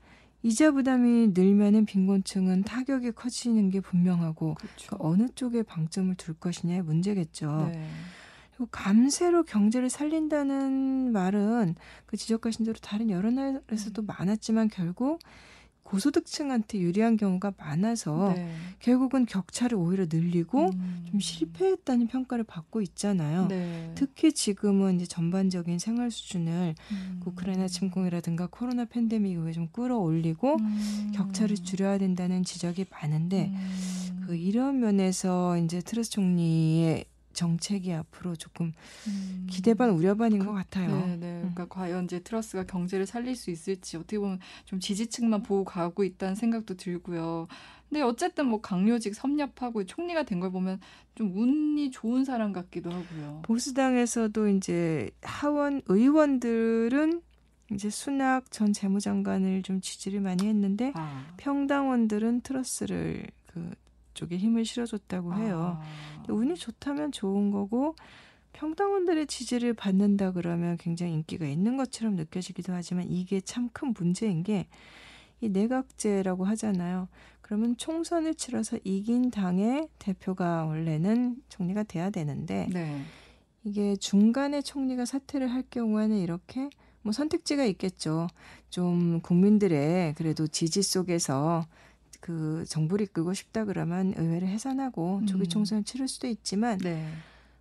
이자 0.47 0.71
부담이 0.71 1.33
늘면은 1.35 1.87
빈곤층은 1.87 2.63
타격이 2.63 3.11
커지는 3.13 3.69
게 3.69 3.81
분명하고 3.81 4.55
그렇죠. 4.55 4.87
그러니까 4.87 4.97
어느 5.01 5.29
쪽에 5.35 5.65
방점을 5.65 6.15
둘 6.15 6.35
것이냐의 6.35 6.83
문제겠죠. 6.83 7.71
네. 7.73 7.85
그리고 8.53 8.69
감세로 8.71 9.43
경제를 9.43 9.91
살린다는 9.91 11.11
말은 11.11 11.75
그 12.07 12.17
지적하신 12.17 12.65
대로 12.65 12.79
다른 12.81 13.11
여러 13.11 13.33
나라에서도 13.33 14.03
음. 14.03 14.07
많았지만 14.07 14.69
결국 14.69 15.19
고소득층한테 15.87 16.81
유리한 16.81 17.17
경우가 17.17 17.55
많아서 17.57 18.33
네. 18.35 18.51
결국은 18.81 19.25
격차를 19.25 19.79
오히려 19.79 20.07
늘리고 20.11 20.71
음. 20.71 21.07
좀 21.09 21.21
실패했다는 21.21 22.09
평가를 22.09 22.45
받고 22.45 22.83
있잖아요. 22.83 23.47
네. 23.47 23.93
특히 23.95 24.33
지금은 24.33 24.97
이제 24.97 25.07
전반적인 25.07 25.79
생활 25.79 26.11
수준을 26.11 26.75
음. 26.91 27.21
그 27.23 27.31
우크라이나 27.31 27.69
침공이라든가 27.69 28.49
코로나 28.51 28.85
팬데믹 28.85 29.33
이후에 29.33 29.53
좀 29.53 29.69
끌어올리고 29.69 30.57
음. 30.57 31.13
격차를 31.15 31.57
줄여야 31.57 31.99
된다는 31.99 32.43
지적이 32.43 32.87
많은데 32.91 33.53
음. 33.55 34.25
그 34.27 34.35
이런 34.35 34.81
면에서 34.81 35.57
이제 35.59 35.81
트러스 35.81 36.11
총리의 36.11 37.05
정책이 37.37 37.93
앞으로 37.93 38.35
조금 38.35 38.73
음. 39.07 39.47
기대 39.49 39.75
반 39.75 39.91
우려 39.91 40.15
반인 40.17 40.45
것 40.45 40.53
같아요. 40.53 40.89
네, 40.89 41.17
네. 41.17 41.39
그러니까 41.39 41.67
과연 41.67 42.05
이제 42.07 42.19
트러스가 42.19 42.65
경제를 42.65 43.07
살릴 43.07 43.37
수 43.37 43.51
있을지 43.51 43.97
어떻게 43.97 44.19
보면 44.19 44.41
좀 44.65 44.81
지지층만 44.81 45.43
보고 45.45 45.65
가고 45.65 46.03
있다는 46.03 46.35
생각도 46.35 46.75
들고요. 46.77 47.47
근데 47.89 48.03
어쨌든 48.03 48.47
뭐 48.47 48.61
강요직 48.61 49.15
섭렵하고 49.15 49.85
총리가 49.85 50.25
된 50.25 50.41
걸 50.41 50.51
보면 50.51 50.81
좀 51.15 51.33
운이 51.37 51.93
좋은 51.93 52.25
사람 52.25 52.53
같기도 52.53 52.91
하고요. 52.91 53.43
보수당에서도 53.45 54.49
이제 54.49 55.11
하원 55.23 55.81
의원들은 55.87 57.23
이제 57.73 57.91
수낙 57.91 58.51
전 58.51 58.73
재무장관을 58.73 59.63
좀 59.63 59.81
지지를 59.81 60.21
많이 60.21 60.47
했는데 60.47 60.93
아. 60.95 61.27
평당원들은 61.37 62.41
트러스를 62.43 63.27
그 63.47 63.71
쪽에 64.17 64.37
힘을 64.37 64.65
실어줬다고 64.65 65.35
해요. 65.37 65.79
아. 65.81 66.25
운이 66.29 66.57
좋다면 66.57 67.13
좋은 67.13 67.53
거고 67.53 67.95
평당원들의 68.53 69.27
지지를 69.29 69.75
받는다 69.75 70.33
그러면 70.33 70.77
굉장히 70.79 71.13
인기가 71.13 71.47
있는 71.47 71.77
것처럼 71.77 72.17
느껴지기도 72.17 72.73
하지만 72.73 73.07
이게 73.09 73.41
참 73.41 73.69
큰 73.73 73.93
문제인 73.97 74.43
게 74.43 74.67
이 75.41 75.51
내각제라고 75.51 76.45
하잖아요. 76.47 77.09
그러면 77.43 77.77
총선을 77.77 78.35
치러서 78.35 78.79
이긴 78.85 79.31
당의 79.31 79.89
대표가 79.99 80.65
원래는 80.65 81.37
총리가 81.49 81.83
돼야 81.83 82.11
되는데 82.11 82.69
네. 82.73 83.03
이게 83.63 83.97
중간에 83.97 84.63
총리가 84.63 85.05
사퇴를 85.05 85.49
할 85.49 85.63
경우에는 85.71 86.17
이렇게 86.17 86.71
뭐 87.03 87.13
선택지가 87.13 87.65
있겠죠. 87.67 88.29
좀 88.71 89.21
국민들의 89.21 90.15
그래도 90.15 90.47
지지 90.47 90.83
속에서 90.83 91.67
그 92.21 92.65
정부를 92.69 93.07
이끌고 93.07 93.35
싶다 93.35 93.65
그러면 93.65 94.15
의회를 94.17 94.49
해산하고 94.49 95.23
조기 95.27 95.43
음. 95.45 95.49
총선을 95.49 95.85
치를 95.85 96.09
수도 96.09 96.27
있지만 96.27 96.79
네. 96.79 97.09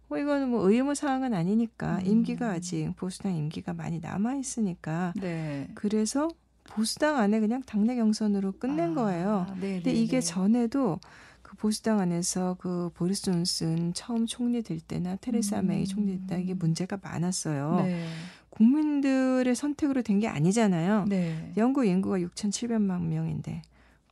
뭐 0.07 0.17
이거는 0.19 0.49
뭐 0.49 0.69
의무 0.69 0.93
사항은 0.95 1.33
아니니까 1.33 1.97
음. 1.99 2.05
임기가 2.05 2.51
아직 2.51 2.91
보수당 2.95 3.35
임기가 3.35 3.73
많이 3.73 3.99
남아 3.99 4.35
있으니까 4.35 5.13
네. 5.19 5.67
그래서 5.73 6.29
보수당 6.65 7.17
안에 7.17 7.39
그냥 7.39 7.61
당내 7.63 7.95
경선으로 7.95 8.53
끝낸 8.53 8.91
아, 8.91 8.95
거예요. 8.95 9.45
네, 9.61 9.75
근데 9.75 9.93
네, 9.93 9.93
이게 9.93 10.19
네. 10.19 10.21
전에도 10.21 10.99
그 11.43 11.55
보수당 11.57 11.99
안에서 11.99 12.55
그 12.59 12.89
보리스 12.95 13.21
존슨 13.23 13.93
처음 13.93 14.25
총리 14.25 14.63
될 14.63 14.79
때나 14.79 15.15
테레사 15.17 15.59
음. 15.59 15.67
메이 15.67 15.85
총리 15.85 16.17
될 16.17 16.27
때 16.27 16.41
이게 16.41 16.53
문제가 16.55 16.97
많았어요. 17.01 17.81
네. 17.85 18.05
국민들의 18.49 19.53
선택으로 19.55 20.01
된 20.01 20.19
게 20.19 20.27
아니잖아요. 20.27 21.05
네. 21.09 21.51
영국 21.57 21.85
인구가 21.85 22.17
6,700만 22.19 23.01
명인데 23.01 23.61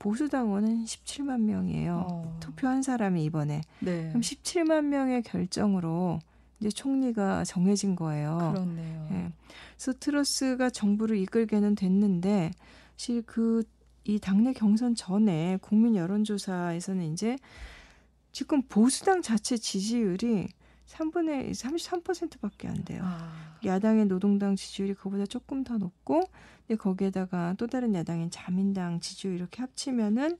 보수당원은 0.03 0.85
17만 0.85 1.41
명이에요. 1.41 2.07
어. 2.09 2.37
투표한 2.41 2.83
사람이 2.83 3.23
이번에 3.23 3.61
네. 3.79 4.07
그럼 4.09 4.21
17만 4.21 4.85
명의 4.85 5.21
결정으로 5.21 6.19
이제 6.59 6.69
총리가 6.69 7.43
정해진 7.45 7.95
거예요. 7.95 8.51
그렇네요. 8.53 9.07
예. 9.11 9.31
그래서 9.75 9.93
트러스가 9.99 10.69
정부를 10.69 11.17
이끌게는 11.17 11.75
됐는데 11.75 12.51
사실 12.95 13.21
그 13.23 13.63
이 14.05 14.19
당내 14.19 14.53
경선 14.53 14.95
전에 14.95 15.57
국민 15.61 15.95
여론조사에서는 15.95 17.13
이제 17.13 17.37
지금 18.31 18.61
보수당 18.63 19.21
자체 19.21 19.57
지지율이 19.57 20.49
3분의 20.93 21.51
33%밖에 21.51 22.67
안 22.67 22.83
돼요. 22.85 23.01
아. 23.03 23.57
야당의 23.65 24.05
노동당 24.05 24.55
지지율이 24.55 24.93
그보다 24.93 25.25
조금 25.25 25.63
더 25.63 25.77
높고 25.77 26.21
근데 26.67 26.77
거기에다가 26.77 27.55
또 27.57 27.67
다른 27.67 27.95
야당인 27.95 28.29
자민당 28.29 28.99
지지율 28.99 29.35
이렇게 29.35 29.61
합치면은 29.61 30.37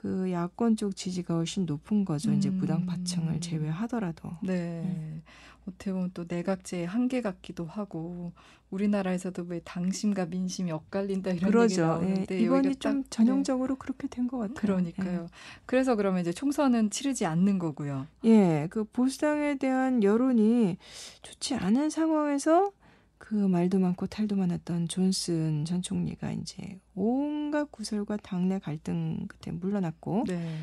그 0.00 0.30
야권 0.32 0.76
쪽 0.76 0.96
지지가 0.96 1.34
훨씬 1.34 1.66
높은 1.66 2.06
거죠. 2.06 2.32
이제 2.32 2.48
음. 2.48 2.54
무당파층을 2.56 3.40
제외하더라도. 3.40 4.30
네. 4.42 5.20
어떻게 5.68 5.92
보면 5.92 6.10
또 6.14 6.24
내각제의 6.26 6.86
한계 6.86 7.20
같기도 7.20 7.66
하고 7.66 8.32
우리나라에서도 8.70 9.44
왜 9.48 9.60
당심과 9.62 10.26
민심이 10.26 10.72
엇갈린다 10.72 11.32
이런 11.32 11.42
얘기 11.42 11.52
그러죠. 11.52 11.82
예, 11.82 11.86
나오는데 11.86 12.40
이번이 12.40 12.68
여기가 12.68 12.74
좀 12.80 12.92
딱- 12.92 12.96
네. 13.02 13.10
전형적으로 13.10 13.76
그렇게 13.76 14.08
된 14.08 14.26
것 14.26 14.38
같아요. 14.38 14.54
그러니까요. 14.54 15.26
그래서 15.66 15.96
그러면 15.96 16.22
이제 16.22 16.32
총선은 16.32 16.88
치르지 16.88 17.26
않는 17.26 17.58
거고요. 17.58 18.06
예, 18.24 18.30
예, 18.30 18.68
그 18.70 18.84
보수당에 18.84 19.56
대한 19.56 20.02
여론이 20.02 20.78
좋지 21.22 21.56
않은 21.56 21.90
상황에서 21.90 22.72
그 23.20 23.34
말도 23.34 23.78
많고 23.78 24.06
탈도 24.06 24.34
많았던 24.34 24.88
존슨 24.88 25.66
전 25.66 25.82
총리가 25.82 26.32
이제 26.32 26.80
온갖 26.94 27.70
구설과 27.70 28.16
당내 28.16 28.58
갈등 28.58 29.28
끝에 29.28 29.54
물러났고 29.54 30.24
네. 30.26 30.58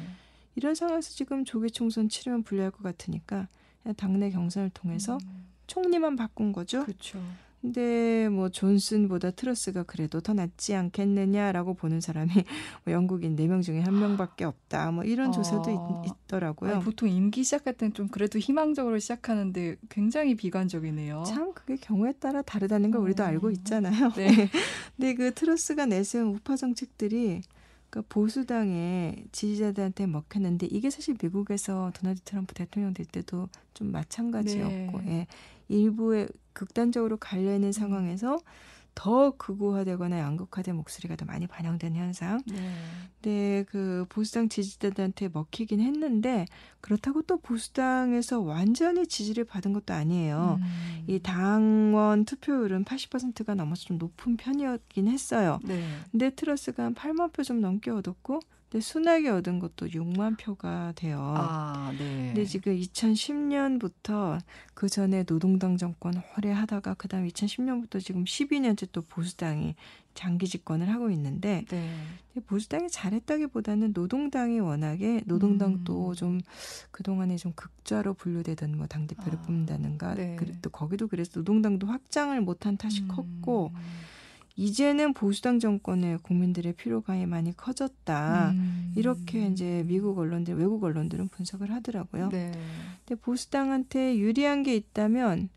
이런 0.56 0.74
상황에서 0.74 1.12
지금 1.12 1.46
조기 1.46 1.70
총선 1.70 2.10
치르면 2.10 2.42
불리할 2.42 2.72
것 2.72 2.82
같으니까 2.82 3.48
당내 3.96 4.32
경선을 4.32 4.72
통해서 4.72 5.20
음, 5.24 5.46
총리만 5.68 6.16
바꾼 6.16 6.52
거죠. 6.52 6.84
그렇죠. 6.84 7.22
근데 7.62 8.30
뭐 8.30 8.50
존슨보다 8.50 9.32
트러스가 9.32 9.84
그래도 9.84 10.22
더 10.22 10.34
낫지 10.34 10.76
않겠느냐라고 10.76 11.74
보는 11.74 12.02
사람이 12.02 12.32
뭐 12.86 12.94
영국인 12.94 13.36
네명 13.36 13.62
중에 13.62 13.82
한 13.82 14.00
명밖에 14.00 14.46
없다. 14.46 14.92
뭐 14.92 15.04
이런 15.04 15.32
조사도 15.32 15.64
아. 15.68 16.04
있, 16.06 16.14
더라고요 16.28 16.76
아니, 16.76 16.84
보통 16.84 17.10
임기 17.10 17.44
시작할 17.44 17.74
때는 17.74 17.94
좀 17.94 18.08
그래도 18.10 18.38
희망적으로 18.38 19.00
시작하는데 19.00 19.78
굉장히 19.90 20.36
비관적이네요. 20.36 21.24
참 21.26 21.54
그게 21.54 21.76
경우에 21.78 22.14
따라 22.14 22.42
다르다는 22.42 22.92
걸 22.92 23.02
우리도 23.02 23.24
어. 23.24 23.26
알고 23.26 23.50
있잖아요. 23.52 24.12
네. 24.16 24.28
근데 24.96 25.14
그 25.16 25.34
트러스가 25.34 25.86
내세운 25.86 26.28
우파 26.28 26.56
정책들이 26.56 27.42
그 27.90 28.02
보수당의 28.02 29.26
지지자들한테 29.32 30.08
먹혔는데 30.08 30.68
이게 30.68 30.90
사실 30.90 31.16
미국에서 31.22 31.92
도널드 31.96 32.22
트럼프 32.22 32.54
대통령 32.54 32.94
될 32.94 33.06
때도 33.06 33.48
좀 33.74 33.92
마찬가지였고 33.92 35.02
네. 35.02 35.08
예. 35.08 35.28
일부에 35.70 36.28
극단적으로 36.54 37.18
갈려 37.18 37.50
음. 37.52 37.56
있는 37.56 37.72
상황에서 37.72 38.40
더 38.96 39.30
극우화되거나 39.38 40.18
양극화된 40.18 40.76
목소리가 40.76 41.16
더 41.16 41.26
많이 41.26 41.46
반영된 41.46 41.94
현상. 41.96 42.42
네. 42.48 42.56
근데 43.22 43.64
그 43.70 44.06
보수당 44.10 44.50
지지자들한테 44.50 45.30
먹히긴 45.32 45.82
했는데 45.82 46.48
그렇다고 46.82 47.22
또 47.22 47.38
보수당에서 47.38 48.40
완전히 48.40 49.06
지지를 49.06 49.44
받은 49.44 49.74
것도 49.74 49.94
아니에요. 49.94 50.58
음. 50.60 51.04
이 51.06 51.20
당원 51.20 52.26
투표율은 52.26 52.86
80%가 52.86 53.54
넘어서 53.54 53.86
좀 53.86 54.00
높은 54.00 54.36
편이었긴 54.36 55.08
했어요. 55.08 55.60
네. 55.64 55.88
근데 56.12 56.32
트러스가 56.32 56.86
한 56.86 56.96
8만 56.96 57.32
표 57.34 57.44
좀 57.44 57.62
넘게 57.62 57.92
얻었고, 57.92 58.40
근데 58.70 58.82
순하게 58.82 59.30
얻은 59.30 59.60
것도 59.60 59.88
6만 59.88 60.38
표가 60.38 60.92
돼요. 60.96 61.20
아, 61.38 61.94
네. 61.98 62.28
근데 62.28 62.44
지금 62.46 62.76
2010년부터 62.76 64.40
그 64.74 64.90
전에 64.90 65.24
노동당 65.24 65.78
정권 65.78 66.22
오래 66.38 66.52
하다가 66.52 66.96
그 66.96 67.08
다음에 67.08 67.30
2010년부터 67.30 68.04
지금 68.04 68.26
12년째 68.26 68.90
또 68.92 69.02
보수당이 69.04 69.76
장기 70.14 70.48
집권을 70.48 70.90
하고 70.90 71.10
있는데 71.12 71.64
네. 71.70 71.90
보수당이 72.46 72.90
잘했다기보다는 72.90 73.92
노동당이 73.94 74.60
워낙에 74.60 75.22
노동당도 75.26 76.10
음. 76.10 76.14
좀 76.16 76.42
그동안에 76.92 77.38
좀 77.38 77.54
극좌로 77.56 78.16
분류되던 78.16 78.76
뭐 78.76 78.88
당 78.88 79.06
대표를 79.08 79.40
아, 79.40 79.42
뽑는다는가 79.44 80.16
네. 80.16 80.36
그리고 80.38 80.58
또 80.62 80.70
거기도 80.70 81.08
그래서 81.08 81.32
노동당도 81.36 81.88
확장을 81.88 82.40
못한 82.42 82.78
탓이 82.78 83.04
음. 83.04 83.08
컸고 83.08 83.72
이제는 84.58 85.14
보수당 85.14 85.60
정권에 85.60 86.18
국민들의 86.18 86.74
피로감이 86.74 87.28
많이 87.28 87.56
커졌다. 87.56 88.52
음. 88.52 88.92
이렇게 88.96 89.46
이제 89.48 89.84
미국 89.86 90.18
언론들, 90.18 90.56
외국 90.56 90.84
언론들은 90.84 91.28
분석을 91.28 91.72
하더라고요. 91.72 92.30
네. 92.30 92.52
근데 93.06 93.22
보수당한테 93.22 94.18
유리한 94.18 94.64
게 94.64 94.76
있다면 94.76 95.50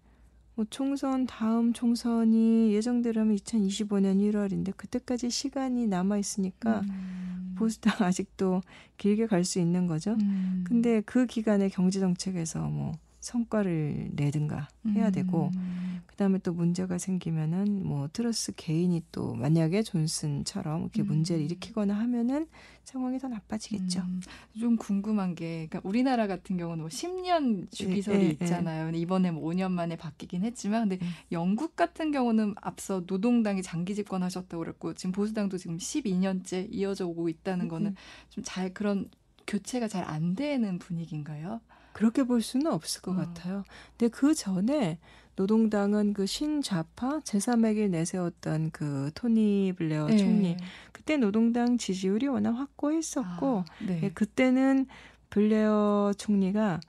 뭐 0.55 0.67
총선 0.69 1.27
다음 1.27 1.73
총선이 1.73 2.75
예정대로면 2.75 3.37
2025년 3.37 4.21
1월인데 4.21 4.77
그때까지 4.77 5.31
시간이 5.31 5.87
남아 5.87 6.19
있으니까 6.19 6.81
음. 6.81 7.55
보수당 7.57 8.07
아직도 8.07 8.61
길게 8.99 9.27
갈 9.27 9.45
수 9.45 9.59
있는 9.61 9.87
거죠. 9.87 10.13
음. 10.21 10.63
근데 10.67 11.01
그 11.07 11.25
기간에 11.25 11.71
경제 11.71 12.01
정책에서 12.01 12.69
뭐 12.69 12.93
성과를 13.21 14.11
내든가 14.13 14.69
해야 14.89 15.11
되고 15.11 15.51
음. 15.55 16.01
그다음에 16.07 16.39
또 16.39 16.53
문제가 16.53 16.99
생기면은 16.99 17.87
뭐 17.87 18.09
트러스 18.13 18.53
개인이 18.55 19.03
또 19.13 19.35
만약에 19.35 19.83
존슨처럼 19.83 20.83
이렇게 20.83 21.03
음. 21.03 21.07
문제를 21.07 21.43
일으키거나 21.45 21.95
하면은 21.95 22.47
상황이 22.85 23.19
더 23.19 23.29
나빠지겠죠. 23.29 24.01
음, 24.01 24.21
좀 24.59 24.77
궁금한 24.77 25.35
게, 25.35 25.69
그러니까 25.69 25.81
우리나라 25.85 26.27
같은 26.27 26.57
경우는 26.57 26.83
뭐 26.83 26.89
10년 26.89 27.71
주기설이 27.71 28.19
예, 28.19 28.25
예, 28.25 28.31
있잖아요. 28.31 28.87
근데 28.87 28.99
이번에 28.99 29.31
뭐 29.31 29.49
5년 29.51 29.71
만에 29.71 29.97
바뀌긴 29.97 30.43
했지만, 30.43 30.89
근데 30.89 31.05
음. 31.05 31.11
영국 31.31 31.77
같은 31.77 32.11
경우는 32.11 32.55
앞서 32.61 33.05
노동당이 33.07 33.63
장기 33.63 33.95
집권하셨다고 33.95 34.59
그랬고, 34.65 34.95
지금 34.95 35.13
보수당도 35.13 35.57
지금 35.57 35.77
12년째 35.77 36.67
이어져 36.73 37.07
오고 37.07 37.29
있다는 37.29 37.69
거는 37.69 37.91
음. 37.93 37.97
좀잘 38.31 38.75
그런 38.75 39.09
교체가 39.47 39.87
잘 39.89 40.05
안 40.05 40.35
되는 40.35 40.79
분위기인가요? 40.79 41.61
그렇게 42.01 42.23
볼 42.23 42.41
수는 42.41 42.73
없을 42.73 43.03
것 43.03 43.13
어. 43.13 43.17
같아요. 43.17 43.63
근데 43.99 44.09
그 44.09 44.35
전에 44.35 44.99
노동당은 45.37 46.15
그 46.15 46.25
신좌파 46.25 47.21
제3의 47.21 47.75
길 47.75 47.91
내세웠던 47.91 48.71
그 48.73 49.11
토니 49.15 49.75
블레어 49.77 50.07
네. 50.07 50.17
총리 50.17 50.57
그때 50.93 51.19
노동당 51.19 51.77
지지율이 51.77 52.27
워낙 52.27 52.53
확고했었고 52.53 53.59
아, 53.59 53.65
네. 53.87 54.01
예, 54.05 54.11
그때는 54.11 54.87
블레어 55.29 56.13
총리가 56.17 56.81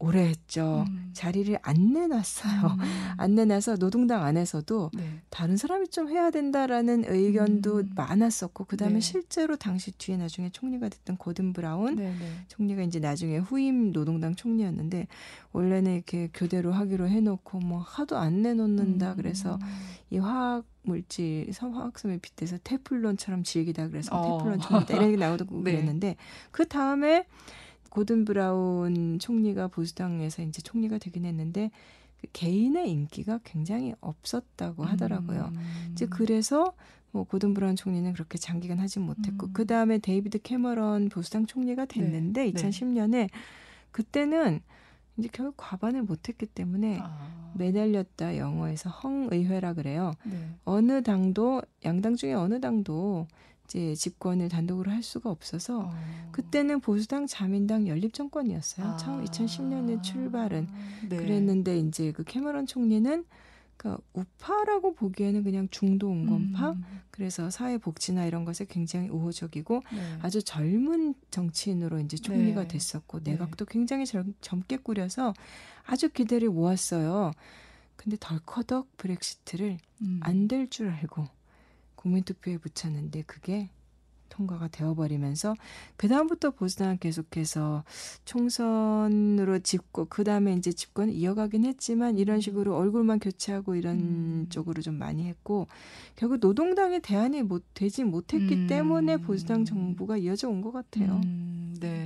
오래 0.00 0.28
했죠. 0.28 0.86
음. 0.88 1.10
자리를 1.12 1.58
안 1.60 1.92
내놨어요. 1.92 2.66
음. 2.66 2.78
안 3.18 3.34
내놔서 3.34 3.76
노동당 3.76 4.24
안에서도 4.24 4.90
네. 4.94 5.20
다른 5.28 5.58
사람이 5.58 5.88
좀 5.88 6.08
해야 6.08 6.30
된다라는 6.30 7.04
의견도 7.06 7.76
음. 7.80 7.90
많았었고 7.94 8.64
그다음에 8.64 8.94
네. 8.94 9.00
실제로 9.00 9.56
당시 9.56 9.92
뒤에 9.92 10.16
나중에 10.16 10.48
총리가 10.50 10.88
됐던 10.88 11.18
고든 11.18 11.52
브라운 11.52 11.96
네, 11.96 12.16
네. 12.18 12.32
총리가 12.48 12.82
이제 12.82 12.98
나중에 12.98 13.36
후임 13.36 13.92
노동당 13.92 14.34
총리였는데 14.34 15.06
원래는 15.52 15.94
이렇게 15.94 16.30
교대로 16.32 16.72
하기로 16.72 17.06
해놓고 17.06 17.58
뭐 17.58 17.80
하도 17.80 18.16
안 18.16 18.40
내놓는다 18.40 19.12
음. 19.12 19.16
그래서 19.16 19.58
이 20.08 20.16
화학 20.16 20.64
물질 20.82 21.50
화학섬에 21.54 22.18
빗대서 22.18 22.58
테플론처럼 22.64 23.42
질기다 23.42 23.88
그래서 23.88 24.16
어. 24.16 24.38
테플론 24.38 24.60
총리다 24.60 24.96
이런 24.96 25.10
게 25.10 25.16
나오고 25.18 25.62
네. 25.62 25.72
그랬는데 25.72 26.16
그 26.50 26.66
다음에 26.66 27.26
고든 27.90 28.24
브라운 28.24 29.18
총리가 29.18 29.68
보수당에서 29.68 30.42
이제 30.42 30.62
총리가 30.62 30.98
되긴 30.98 31.24
했는데 31.24 31.70
그 32.20 32.26
개인의 32.32 32.90
인기가 32.90 33.40
굉장히 33.44 33.94
없었다고 34.00 34.84
하더라고요. 34.84 35.52
음. 35.54 35.88
이제 35.92 36.06
그래서 36.06 36.72
뭐 37.12 37.24
고든 37.24 37.54
브라운 37.54 37.76
총리는 37.76 38.12
그렇게 38.12 38.38
장기간 38.38 38.78
하지 38.78 39.00
못했고 39.00 39.48
음. 39.48 39.52
그 39.52 39.66
다음에 39.66 39.98
데이비드 39.98 40.42
캐머런 40.42 41.08
보수당 41.08 41.46
총리가 41.46 41.86
됐는데 41.86 42.44
네. 42.44 42.52
2010년에 42.52 43.28
그때는 43.90 44.60
이제 45.16 45.28
결국 45.32 45.54
과반을 45.56 46.02
못했기 46.02 46.46
때문에 46.46 46.98
아. 47.02 47.52
매달렸다 47.54 48.36
영어에서 48.36 48.90
헝의회라 48.90 49.74
그래요. 49.74 50.12
네. 50.24 50.50
어느 50.64 51.02
당도 51.02 51.62
양당 51.84 52.14
중에 52.14 52.32
어느 52.34 52.60
당도 52.60 53.26
이제 53.70 53.94
집권을 53.94 54.48
단독으로 54.48 54.90
할 54.90 55.02
수가 55.02 55.30
없어서 55.30 55.86
어. 55.86 55.90
그때는 56.32 56.80
보수당 56.80 57.28
자민당 57.28 57.86
연립 57.86 58.12
정권이었어요. 58.12 58.86
아. 58.86 58.96
처음 58.96 59.24
2010년에 59.24 60.02
출발은 60.02 60.68
네. 61.08 61.16
그랬는데 61.16 61.78
이제 61.78 62.10
그 62.10 62.24
캐머런 62.24 62.66
총리는 62.66 63.24
그러니까 63.76 64.02
우파라고 64.12 64.94
보기에는 64.94 65.44
그냥 65.44 65.68
중도 65.70 66.08
온건파 66.08 66.72
음. 66.72 66.84
그래서 67.10 67.48
사회 67.48 67.78
복지나 67.78 68.26
이런 68.26 68.44
것에 68.44 68.66
굉장히 68.66 69.08
우호적이고 69.08 69.82
네. 69.92 70.18
아주 70.20 70.42
젊은 70.42 71.14
정치인으로 71.30 72.00
이제 72.00 72.16
총리가 72.16 72.62
네. 72.62 72.68
됐었고 72.68 73.22
네. 73.22 73.32
내각도 73.32 73.64
굉장히 73.66 74.04
젊, 74.04 74.34
젊게 74.40 74.76
꾸려서 74.78 75.32
아주 75.86 76.10
기대를 76.10 76.50
모았어요. 76.50 77.30
근데 77.96 78.16
덜커덕 78.18 78.96
브렉시트를 78.96 79.78
음. 80.02 80.20
안될 80.22 80.68
줄 80.70 80.88
알고 80.88 81.28
국민투표에 82.00 82.56
붙였는데 82.56 83.22
그게 83.26 83.68
통과가 84.30 84.68
되어버리면서 84.68 85.54
그 85.96 86.06
다음부터 86.08 86.52
보수당은 86.52 86.98
계속해서 86.98 87.82
총선으로 88.24 89.58
집권 89.58 90.06
그 90.08 90.24
다음에 90.24 90.54
이제 90.54 90.72
집권을 90.72 91.12
이어가긴 91.12 91.64
했지만 91.64 92.16
이런 92.16 92.40
식으로 92.40 92.76
얼굴만 92.76 93.18
교체하고 93.18 93.74
이런 93.74 93.96
음. 93.98 94.46
쪽으로 94.48 94.80
좀 94.82 94.94
많이 94.94 95.24
했고 95.26 95.66
결국 96.16 96.38
노동당의 96.38 97.00
대안이 97.00 97.42
못 97.42 97.64
되지 97.74 98.04
못했기 98.04 98.54
음. 98.54 98.66
때문에 98.68 99.18
보수당 99.18 99.64
정부가 99.64 100.16
이어져 100.16 100.48
온 100.48 100.60
것 100.62 100.72
같아요. 100.72 101.20
음, 101.24 101.74
네. 101.80 101.99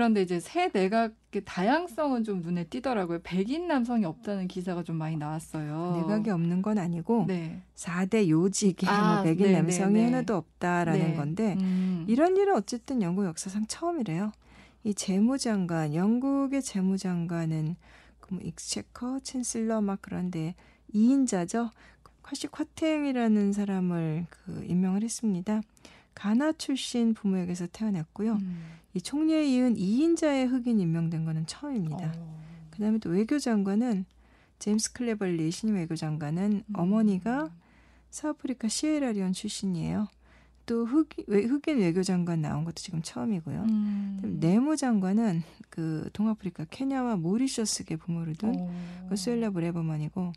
그런데 0.00 0.22
이제 0.22 0.40
새 0.40 0.70
내각의 0.72 1.42
다양성은 1.44 2.24
좀 2.24 2.40
눈에 2.40 2.64
띄더라고요. 2.64 3.18
백인 3.22 3.68
남성이 3.68 4.06
없다는 4.06 4.48
기사가 4.48 4.82
좀 4.82 4.96
많이 4.96 5.18
나왔어요. 5.18 6.00
내각이 6.00 6.30
없는 6.30 6.62
건 6.62 6.78
아니고 6.78 7.26
네. 7.28 7.60
4대 7.74 8.26
요직에 8.26 8.86
아, 8.86 9.16
뭐 9.16 9.24
백인 9.24 9.48
네, 9.48 9.60
남성이 9.60 9.92
네, 9.92 9.98
네. 9.98 10.04
하나도 10.06 10.36
없다라는 10.36 11.10
네. 11.10 11.14
건데 11.16 11.56
음. 11.60 12.06
이런 12.08 12.34
일은 12.38 12.56
어쨌든 12.56 13.02
영국 13.02 13.26
역사상 13.26 13.66
처음이래요. 13.66 14.32
이 14.84 14.94
재무장관, 14.94 15.94
영국의 15.94 16.62
재무장관은 16.62 17.76
그뭐 18.20 18.40
Exchequer, 18.42 19.18
Chancellor 19.18 19.84
막 19.84 19.98
그런데 20.00 20.54
2인자죠. 20.94 21.68
쿼지 22.22 22.48
콰텡이라는 22.48 23.52
사람을 23.52 24.24
그 24.30 24.64
임명을 24.66 25.02
했습니다. 25.02 25.60
가나 26.14 26.52
출신 26.52 27.14
부모에게서 27.14 27.66
태어났고요. 27.68 28.34
음. 28.34 28.64
이 28.94 29.00
총리에 29.00 29.46
이은 29.46 29.76
2인자의 29.76 30.48
흑인 30.48 30.80
임명된 30.80 31.24
거는 31.24 31.46
처음입니다. 31.46 32.12
어. 32.16 32.40
그다음에 32.70 32.98
또 32.98 33.10
외교장관은 33.10 34.04
제임스 34.58 34.92
클레벌리 34.92 35.50
신임 35.50 35.76
외교장관은 35.76 36.64
음. 36.66 36.72
어머니가 36.74 37.50
서아프리카 38.10 38.68
시에라리온 38.68 39.32
출신이에요. 39.32 40.08
또 40.66 40.84
흑인, 40.84 41.24
외- 41.28 41.44
흑인 41.44 41.78
외교장관 41.78 42.42
나온 42.42 42.64
것도 42.64 42.74
지금 42.76 43.00
처음이고요. 43.02 43.62
음. 43.62 44.36
내무장관은 44.40 45.42
그 45.68 46.08
동아프리카 46.12 46.64
케냐와 46.70 47.16
모리셔스계 47.16 47.96
부모를 47.96 48.34
둔 48.34 48.54
어. 48.58 49.06
그 49.08 49.16
수엘라 49.16 49.50
브레이버먼이고 49.50 50.32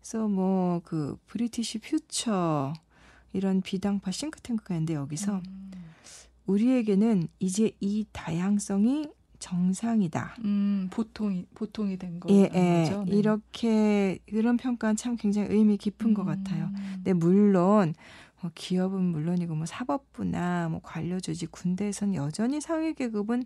그래서 0.00 0.28
뭐 0.28 0.80
그 0.84 1.16
British 1.26 1.78
Future 1.80 2.72
이런 3.32 3.60
비당파 3.60 4.10
싱크탱크가 4.10 4.74
있는데 4.74 4.94
여기서 4.94 5.40
음. 5.46 5.70
우리에게는 6.46 7.28
이제 7.38 7.72
이 7.80 8.04
다양성이 8.12 9.08
정상이다. 9.38 10.36
음, 10.44 10.88
보통이 10.92 11.46
보통이 11.54 11.96
된 11.96 12.20
거죠. 12.20 12.32
예, 12.34 12.42
예. 12.42 12.48
네. 12.54 13.04
이렇게 13.06 14.18
그런 14.28 14.56
평가는 14.56 14.96
참 14.96 15.16
굉장히 15.16 15.48
의미 15.50 15.76
깊은 15.76 16.14
것 16.14 16.24
같아요. 16.24 16.66
음. 16.66 16.92
근데 16.96 17.12
물론 17.12 17.94
뭐 18.40 18.50
기업은 18.54 19.02
물론이고 19.02 19.54
뭐 19.54 19.66
사법부나 19.66 20.68
뭐 20.68 20.80
관료 20.82 21.18
조직 21.18 21.50
군대에선 21.50 22.14
여전히 22.14 22.60
상위 22.60 22.94
계급은 22.94 23.44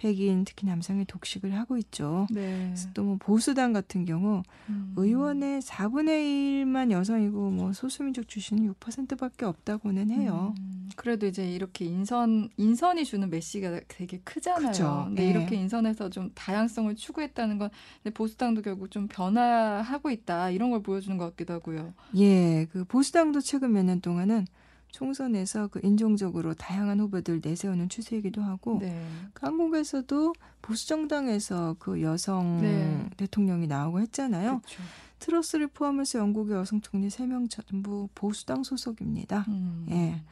백인 0.00 0.44
특히 0.46 0.66
남성이 0.66 1.04
독식을 1.04 1.54
하고 1.54 1.76
있죠. 1.76 2.26
네. 2.30 2.74
또뭐 2.94 3.16
보수당 3.18 3.74
같은 3.74 4.06
경우 4.06 4.42
음. 4.70 4.94
의원의 4.96 5.60
4분의 5.60 6.64
1만 6.64 6.90
여성이고 6.90 7.50
뭐 7.50 7.72
소수민족 7.74 8.26
출신은 8.26 8.72
6%밖에 8.74 9.44
없다고는 9.44 10.10
해요. 10.10 10.54
음, 10.58 10.88
그래도 10.96 11.26
이제 11.26 11.48
이렇게 11.50 11.84
인선 11.84 12.48
인선이 12.56 13.04
주는 13.04 13.28
메시가 13.28 13.80
되게 13.88 14.18
크잖아요. 14.24 15.04
근데 15.08 15.24
예. 15.26 15.30
이렇게 15.30 15.56
인선에서 15.56 16.08
좀 16.08 16.30
다양성을 16.34 16.94
추구했다는 16.96 17.58
건 17.58 17.68
보수당도 18.14 18.62
결국 18.62 18.90
좀 18.90 19.06
변화하고 19.06 20.10
있다 20.10 20.48
이런 20.50 20.70
걸 20.70 20.82
보여주는 20.82 21.16
것 21.18 21.26
같기도 21.30 21.52
하고요. 21.54 21.92
예, 22.16 22.66
그 22.72 22.84
보수당도 22.84 23.40
최근 23.40 23.72
몇 23.72 23.82
년 23.84 24.00
동안은 24.00 24.46
총선에서 24.92 25.68
그 25.68 25.80
인종적으로 25.82 26.54
다양한 26.54 27.00
후보들 27.00 27.40
내세우는 27.44 27.88
추세이기도 27.88 28.42
하고 28.42 28.78
네. 28.80 29.06
그 29.32 29.46
한국에서도 29.46 30.32
보수 30.62 30.88
정당에서 30.88 31.76
그 31.78 32.02
여성 32.02 32.60
네. 32.60 33.08
대통령이 33.16 33.66
나오고 33.66 34.00
했잖아요. 34.00 34.60
그렇죠. 34.60 34.82
트러스를 35.20 35.66
포함해서 35.68 36.18
영국의 36.18 36.56
여성 36.56 36.80
총리 36.80 37.08
3명 37.08 37.48
전부 37.50 38.08
보수당 38.14 38.62
소속입니다. 38.64 39.44
음. 39.48 39.86
예. 39.90 40.22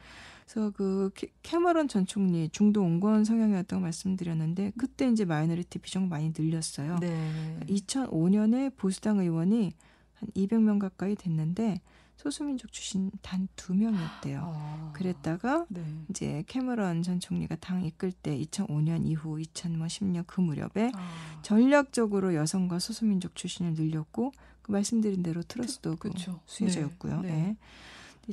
그래서 0.45 0.71
그 0.71 1.11
캐- 1.13 1.27
캐머런 1.43 1.87
전 1.87 2.07
총리 2.07 2.49
중도 2.49 2.81
온건 2.81 3.23
성향이었다고 3.23 3.81
말씀드렸는데 3.83 4.71
그때 4.77 5.07
이제 5.07 5.25
minority 5.25 5.77
비중 5.77 6.09
많이 6.09 6.33
늘렸어요. 6.35 6.97
네. 7.01 7.59
2005년에 7.67 8.75
보수당 8.75 9.19
의원이 9.19 9.73
한 10.15 10.29
200명 10.35 10.79
가까이 10.79 11.15
됐는데 11.15 11.81
소수민족 12.19 12.73
출신 12.73 13.09
단 13.21 13.47
두 13.55 13.73
명이었대요. 13.73 14.41
아. 14.43 14.91
그랬다가 14.93 15.65
네. 15.69 15.81
이제 16.09 16.43
캐머런 16.47 17.01
전 17.01 17.21
총리가 17.21 17.55
당 17.57 17.85
이끌 17.85 18.11
때 18.11 18.37
2005년 18.37 19.05
이후 19.05 19.37
2010년 19.37 20.25
그 20.27 20.41
무렵에 20.41 20.91
아. 20.93 21.39
전략적으로 21.43 22.35
여성과 22.35 22.79
소수민족 22.79 23.35
출신을 23.35 23.75
늘렸고 23.75 24.33
그 24.61 24.71
말씀드린 24.71 25.23
대로 25.23 25.43
트러스도 25.43 25.95
그 25.95 26.09
그쵸. 26.09 26.41
수혜자였고요. 26.45 27.21
네. 27.21 27.29
예. 27.29 27.31
네. 27.31 27.57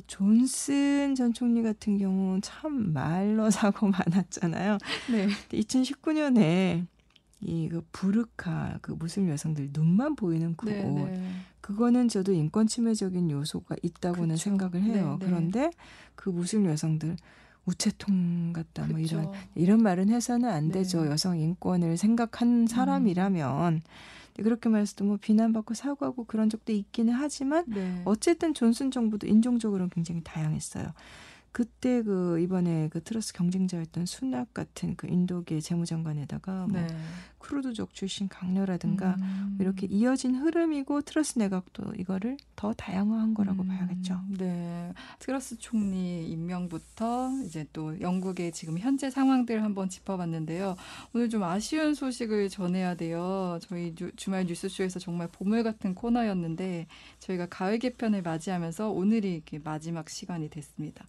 존슨 0.05 1.15
전 1.15 1.33
총리 1.33 1.63
같은 1.63 1.97
경우 1.97 2.39
참 2.41 2.91
말로 2.91 3.49
사고 3.51 3.87
많았잖아요. 3.87 4.79
네. 5.11 5.27
2019년에 5.49 6.85
이그 7.39 7.85
부르카 7.91 8.79
그 8.81 8.91
무슬림 8.91 9.29
여성들 9.29 9.69
눈만 9.71 10.15
보이는 10.15 10.55
그 10.57 10.67
네, 10.69 10.83
옷 10.83 11.09
네. 11.09 11.31
그거는 11.61 12.07
저도 12.07 12.33
인권 12.33 12.67
침해적인 12.67 13.29
요소가 13.31 13.75
있다고는 13.81 14.35
그쵸. 14.35 14.43
생각을 14.43 14.81
해요. 14.83 15.17
네, 15.19 15.25
네. 15.25 15.31
그런데 15.31 15.71
그 16.15 16.29
무슬림 16.29 16.67
여성들 16.67 17.17
우체통 17.65 18.53
같다 18.53 18.85
뭐 18.87 18.99
이런. 18.99 19.31
이런 19.55 19.83
말은 19.83 20.09
해서는 20.09 20.49
안 20.49 20.67
네. 20.67 20.75
되죠. 20.75 21.05
여성 21.07 21.37
인권을 21.37 21.97
생각한 21.97 22.67
사람이라면 22.67 23.81
근데 24.27 24.43
그렇게 24.43 24.69
말해서도 24.69 25.03
뭐 25.03 25.17
비난받고 25.17 25.73
사과하고 25.73 26.25
그런 26.25 26.49
적도 26.49 26.71
있기는 26.71 27.13
하지만 27.13 27.65
네. 27.67 28.01
어쨌든 28.05 28.53
존슨 28.53 28.91
정부도 28.91 29.27
인종적으로는 29.27 29.89
굉장히 29.89 30.21
다양했어요. 30.23 30.93
그때 31.61 32.03
그 32.03 32.39
이번에 32.39 32.87
그 32.89 33.01
트러스 33.03 33.33
경쟁자였던 33.33 34.05
수낙 34.05 34.53
같은 34.53 34.95
그 34.95 35.07
인도계 35.07 35.59
재무장관에다가 35.59 36.67
뭐 36.67 36.79
네. 36.79 36.87
쿠르드족 37.39 37.95
출신 37.95 38.27
각료라든가 38.27 39.15
음. 39.19 39.57
이렇게 39.59 39.87
이어진 39.87 40.35
흐름이고 40.35 41.01
트러스 41.01 41.39
내각도 41.39 41.95
이거를 41.95 42.37
더 42.55 42.73
다양화한 42.73 43.33
거라고 43.33 43.63
음, 43.63 43.69
봐야겠죠. 43.69 44.21
네. 44.37 44.93
트러스 45.17 45.57
총리 45.57 46.29
임명부터 46.29 47.31
이제 47.45 47.65
또 47.73 47.99
영국의 48.01 48.51
지금 48.51 48.77
현재 48.77 49.09
상황들 49.09 49.63
한번 49.63 49.89
짚어봤는데요. 49.89 50.75
오늘 51.15 51.27
좀 51.27 51.41
아쉬운 51.41 51.95
소식을 51.95 52.49
전해야 52.49 52.93
돼요. 52.93 53.57
저희 53.63 53.95
뉴- 53.95 54.11
주말 54.15 54.45
뉴스쇼에서 54.45 54.99
정말 54.99 55.27
보물 55.31 55.63
같은 55.63 55.95
코너였는데 55.95 56.85
저희가 57.17 57.47
가을 57.47 57.79
개편을 57.79 58.21
맞이하면서 58.21 58.91
오늘이 58.91 59.33
이렇게 59.33 59.57
마지막 59.57 60.07
시간이 60.07 60.51
됐습니다. 60.51 61.03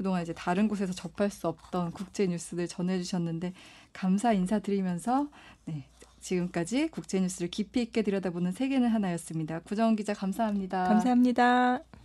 그동안 0.00 0.22
이제 0.22 0.32
다른 0.32 0.66
곳에서 0.66 0.94
접할 0.94 1.28
수 1.28 1.46
없던 1.46 1.90
국제 1.90 2.26
뉴스들 2.26 2.66
전해주셨는데 2.68 3.52
감사 3.92 4.32
인사드리면서 4.32 5.28
네. 5.66 5.84
지금까지 6.20 6.88
국제 6.88 7.20
뉴스를 7.20 7.50
깊이 7.50 7.82
있게 7.82 8.00
들여다보는 8.00 8.52
세계는 8.52 8.88
하나였습니다. 8.88 9.58
구정은 9.60 9.96
기자 9.96 10.14
감사합니다. 10.14 10.84
감사합니다. 10.84 12.00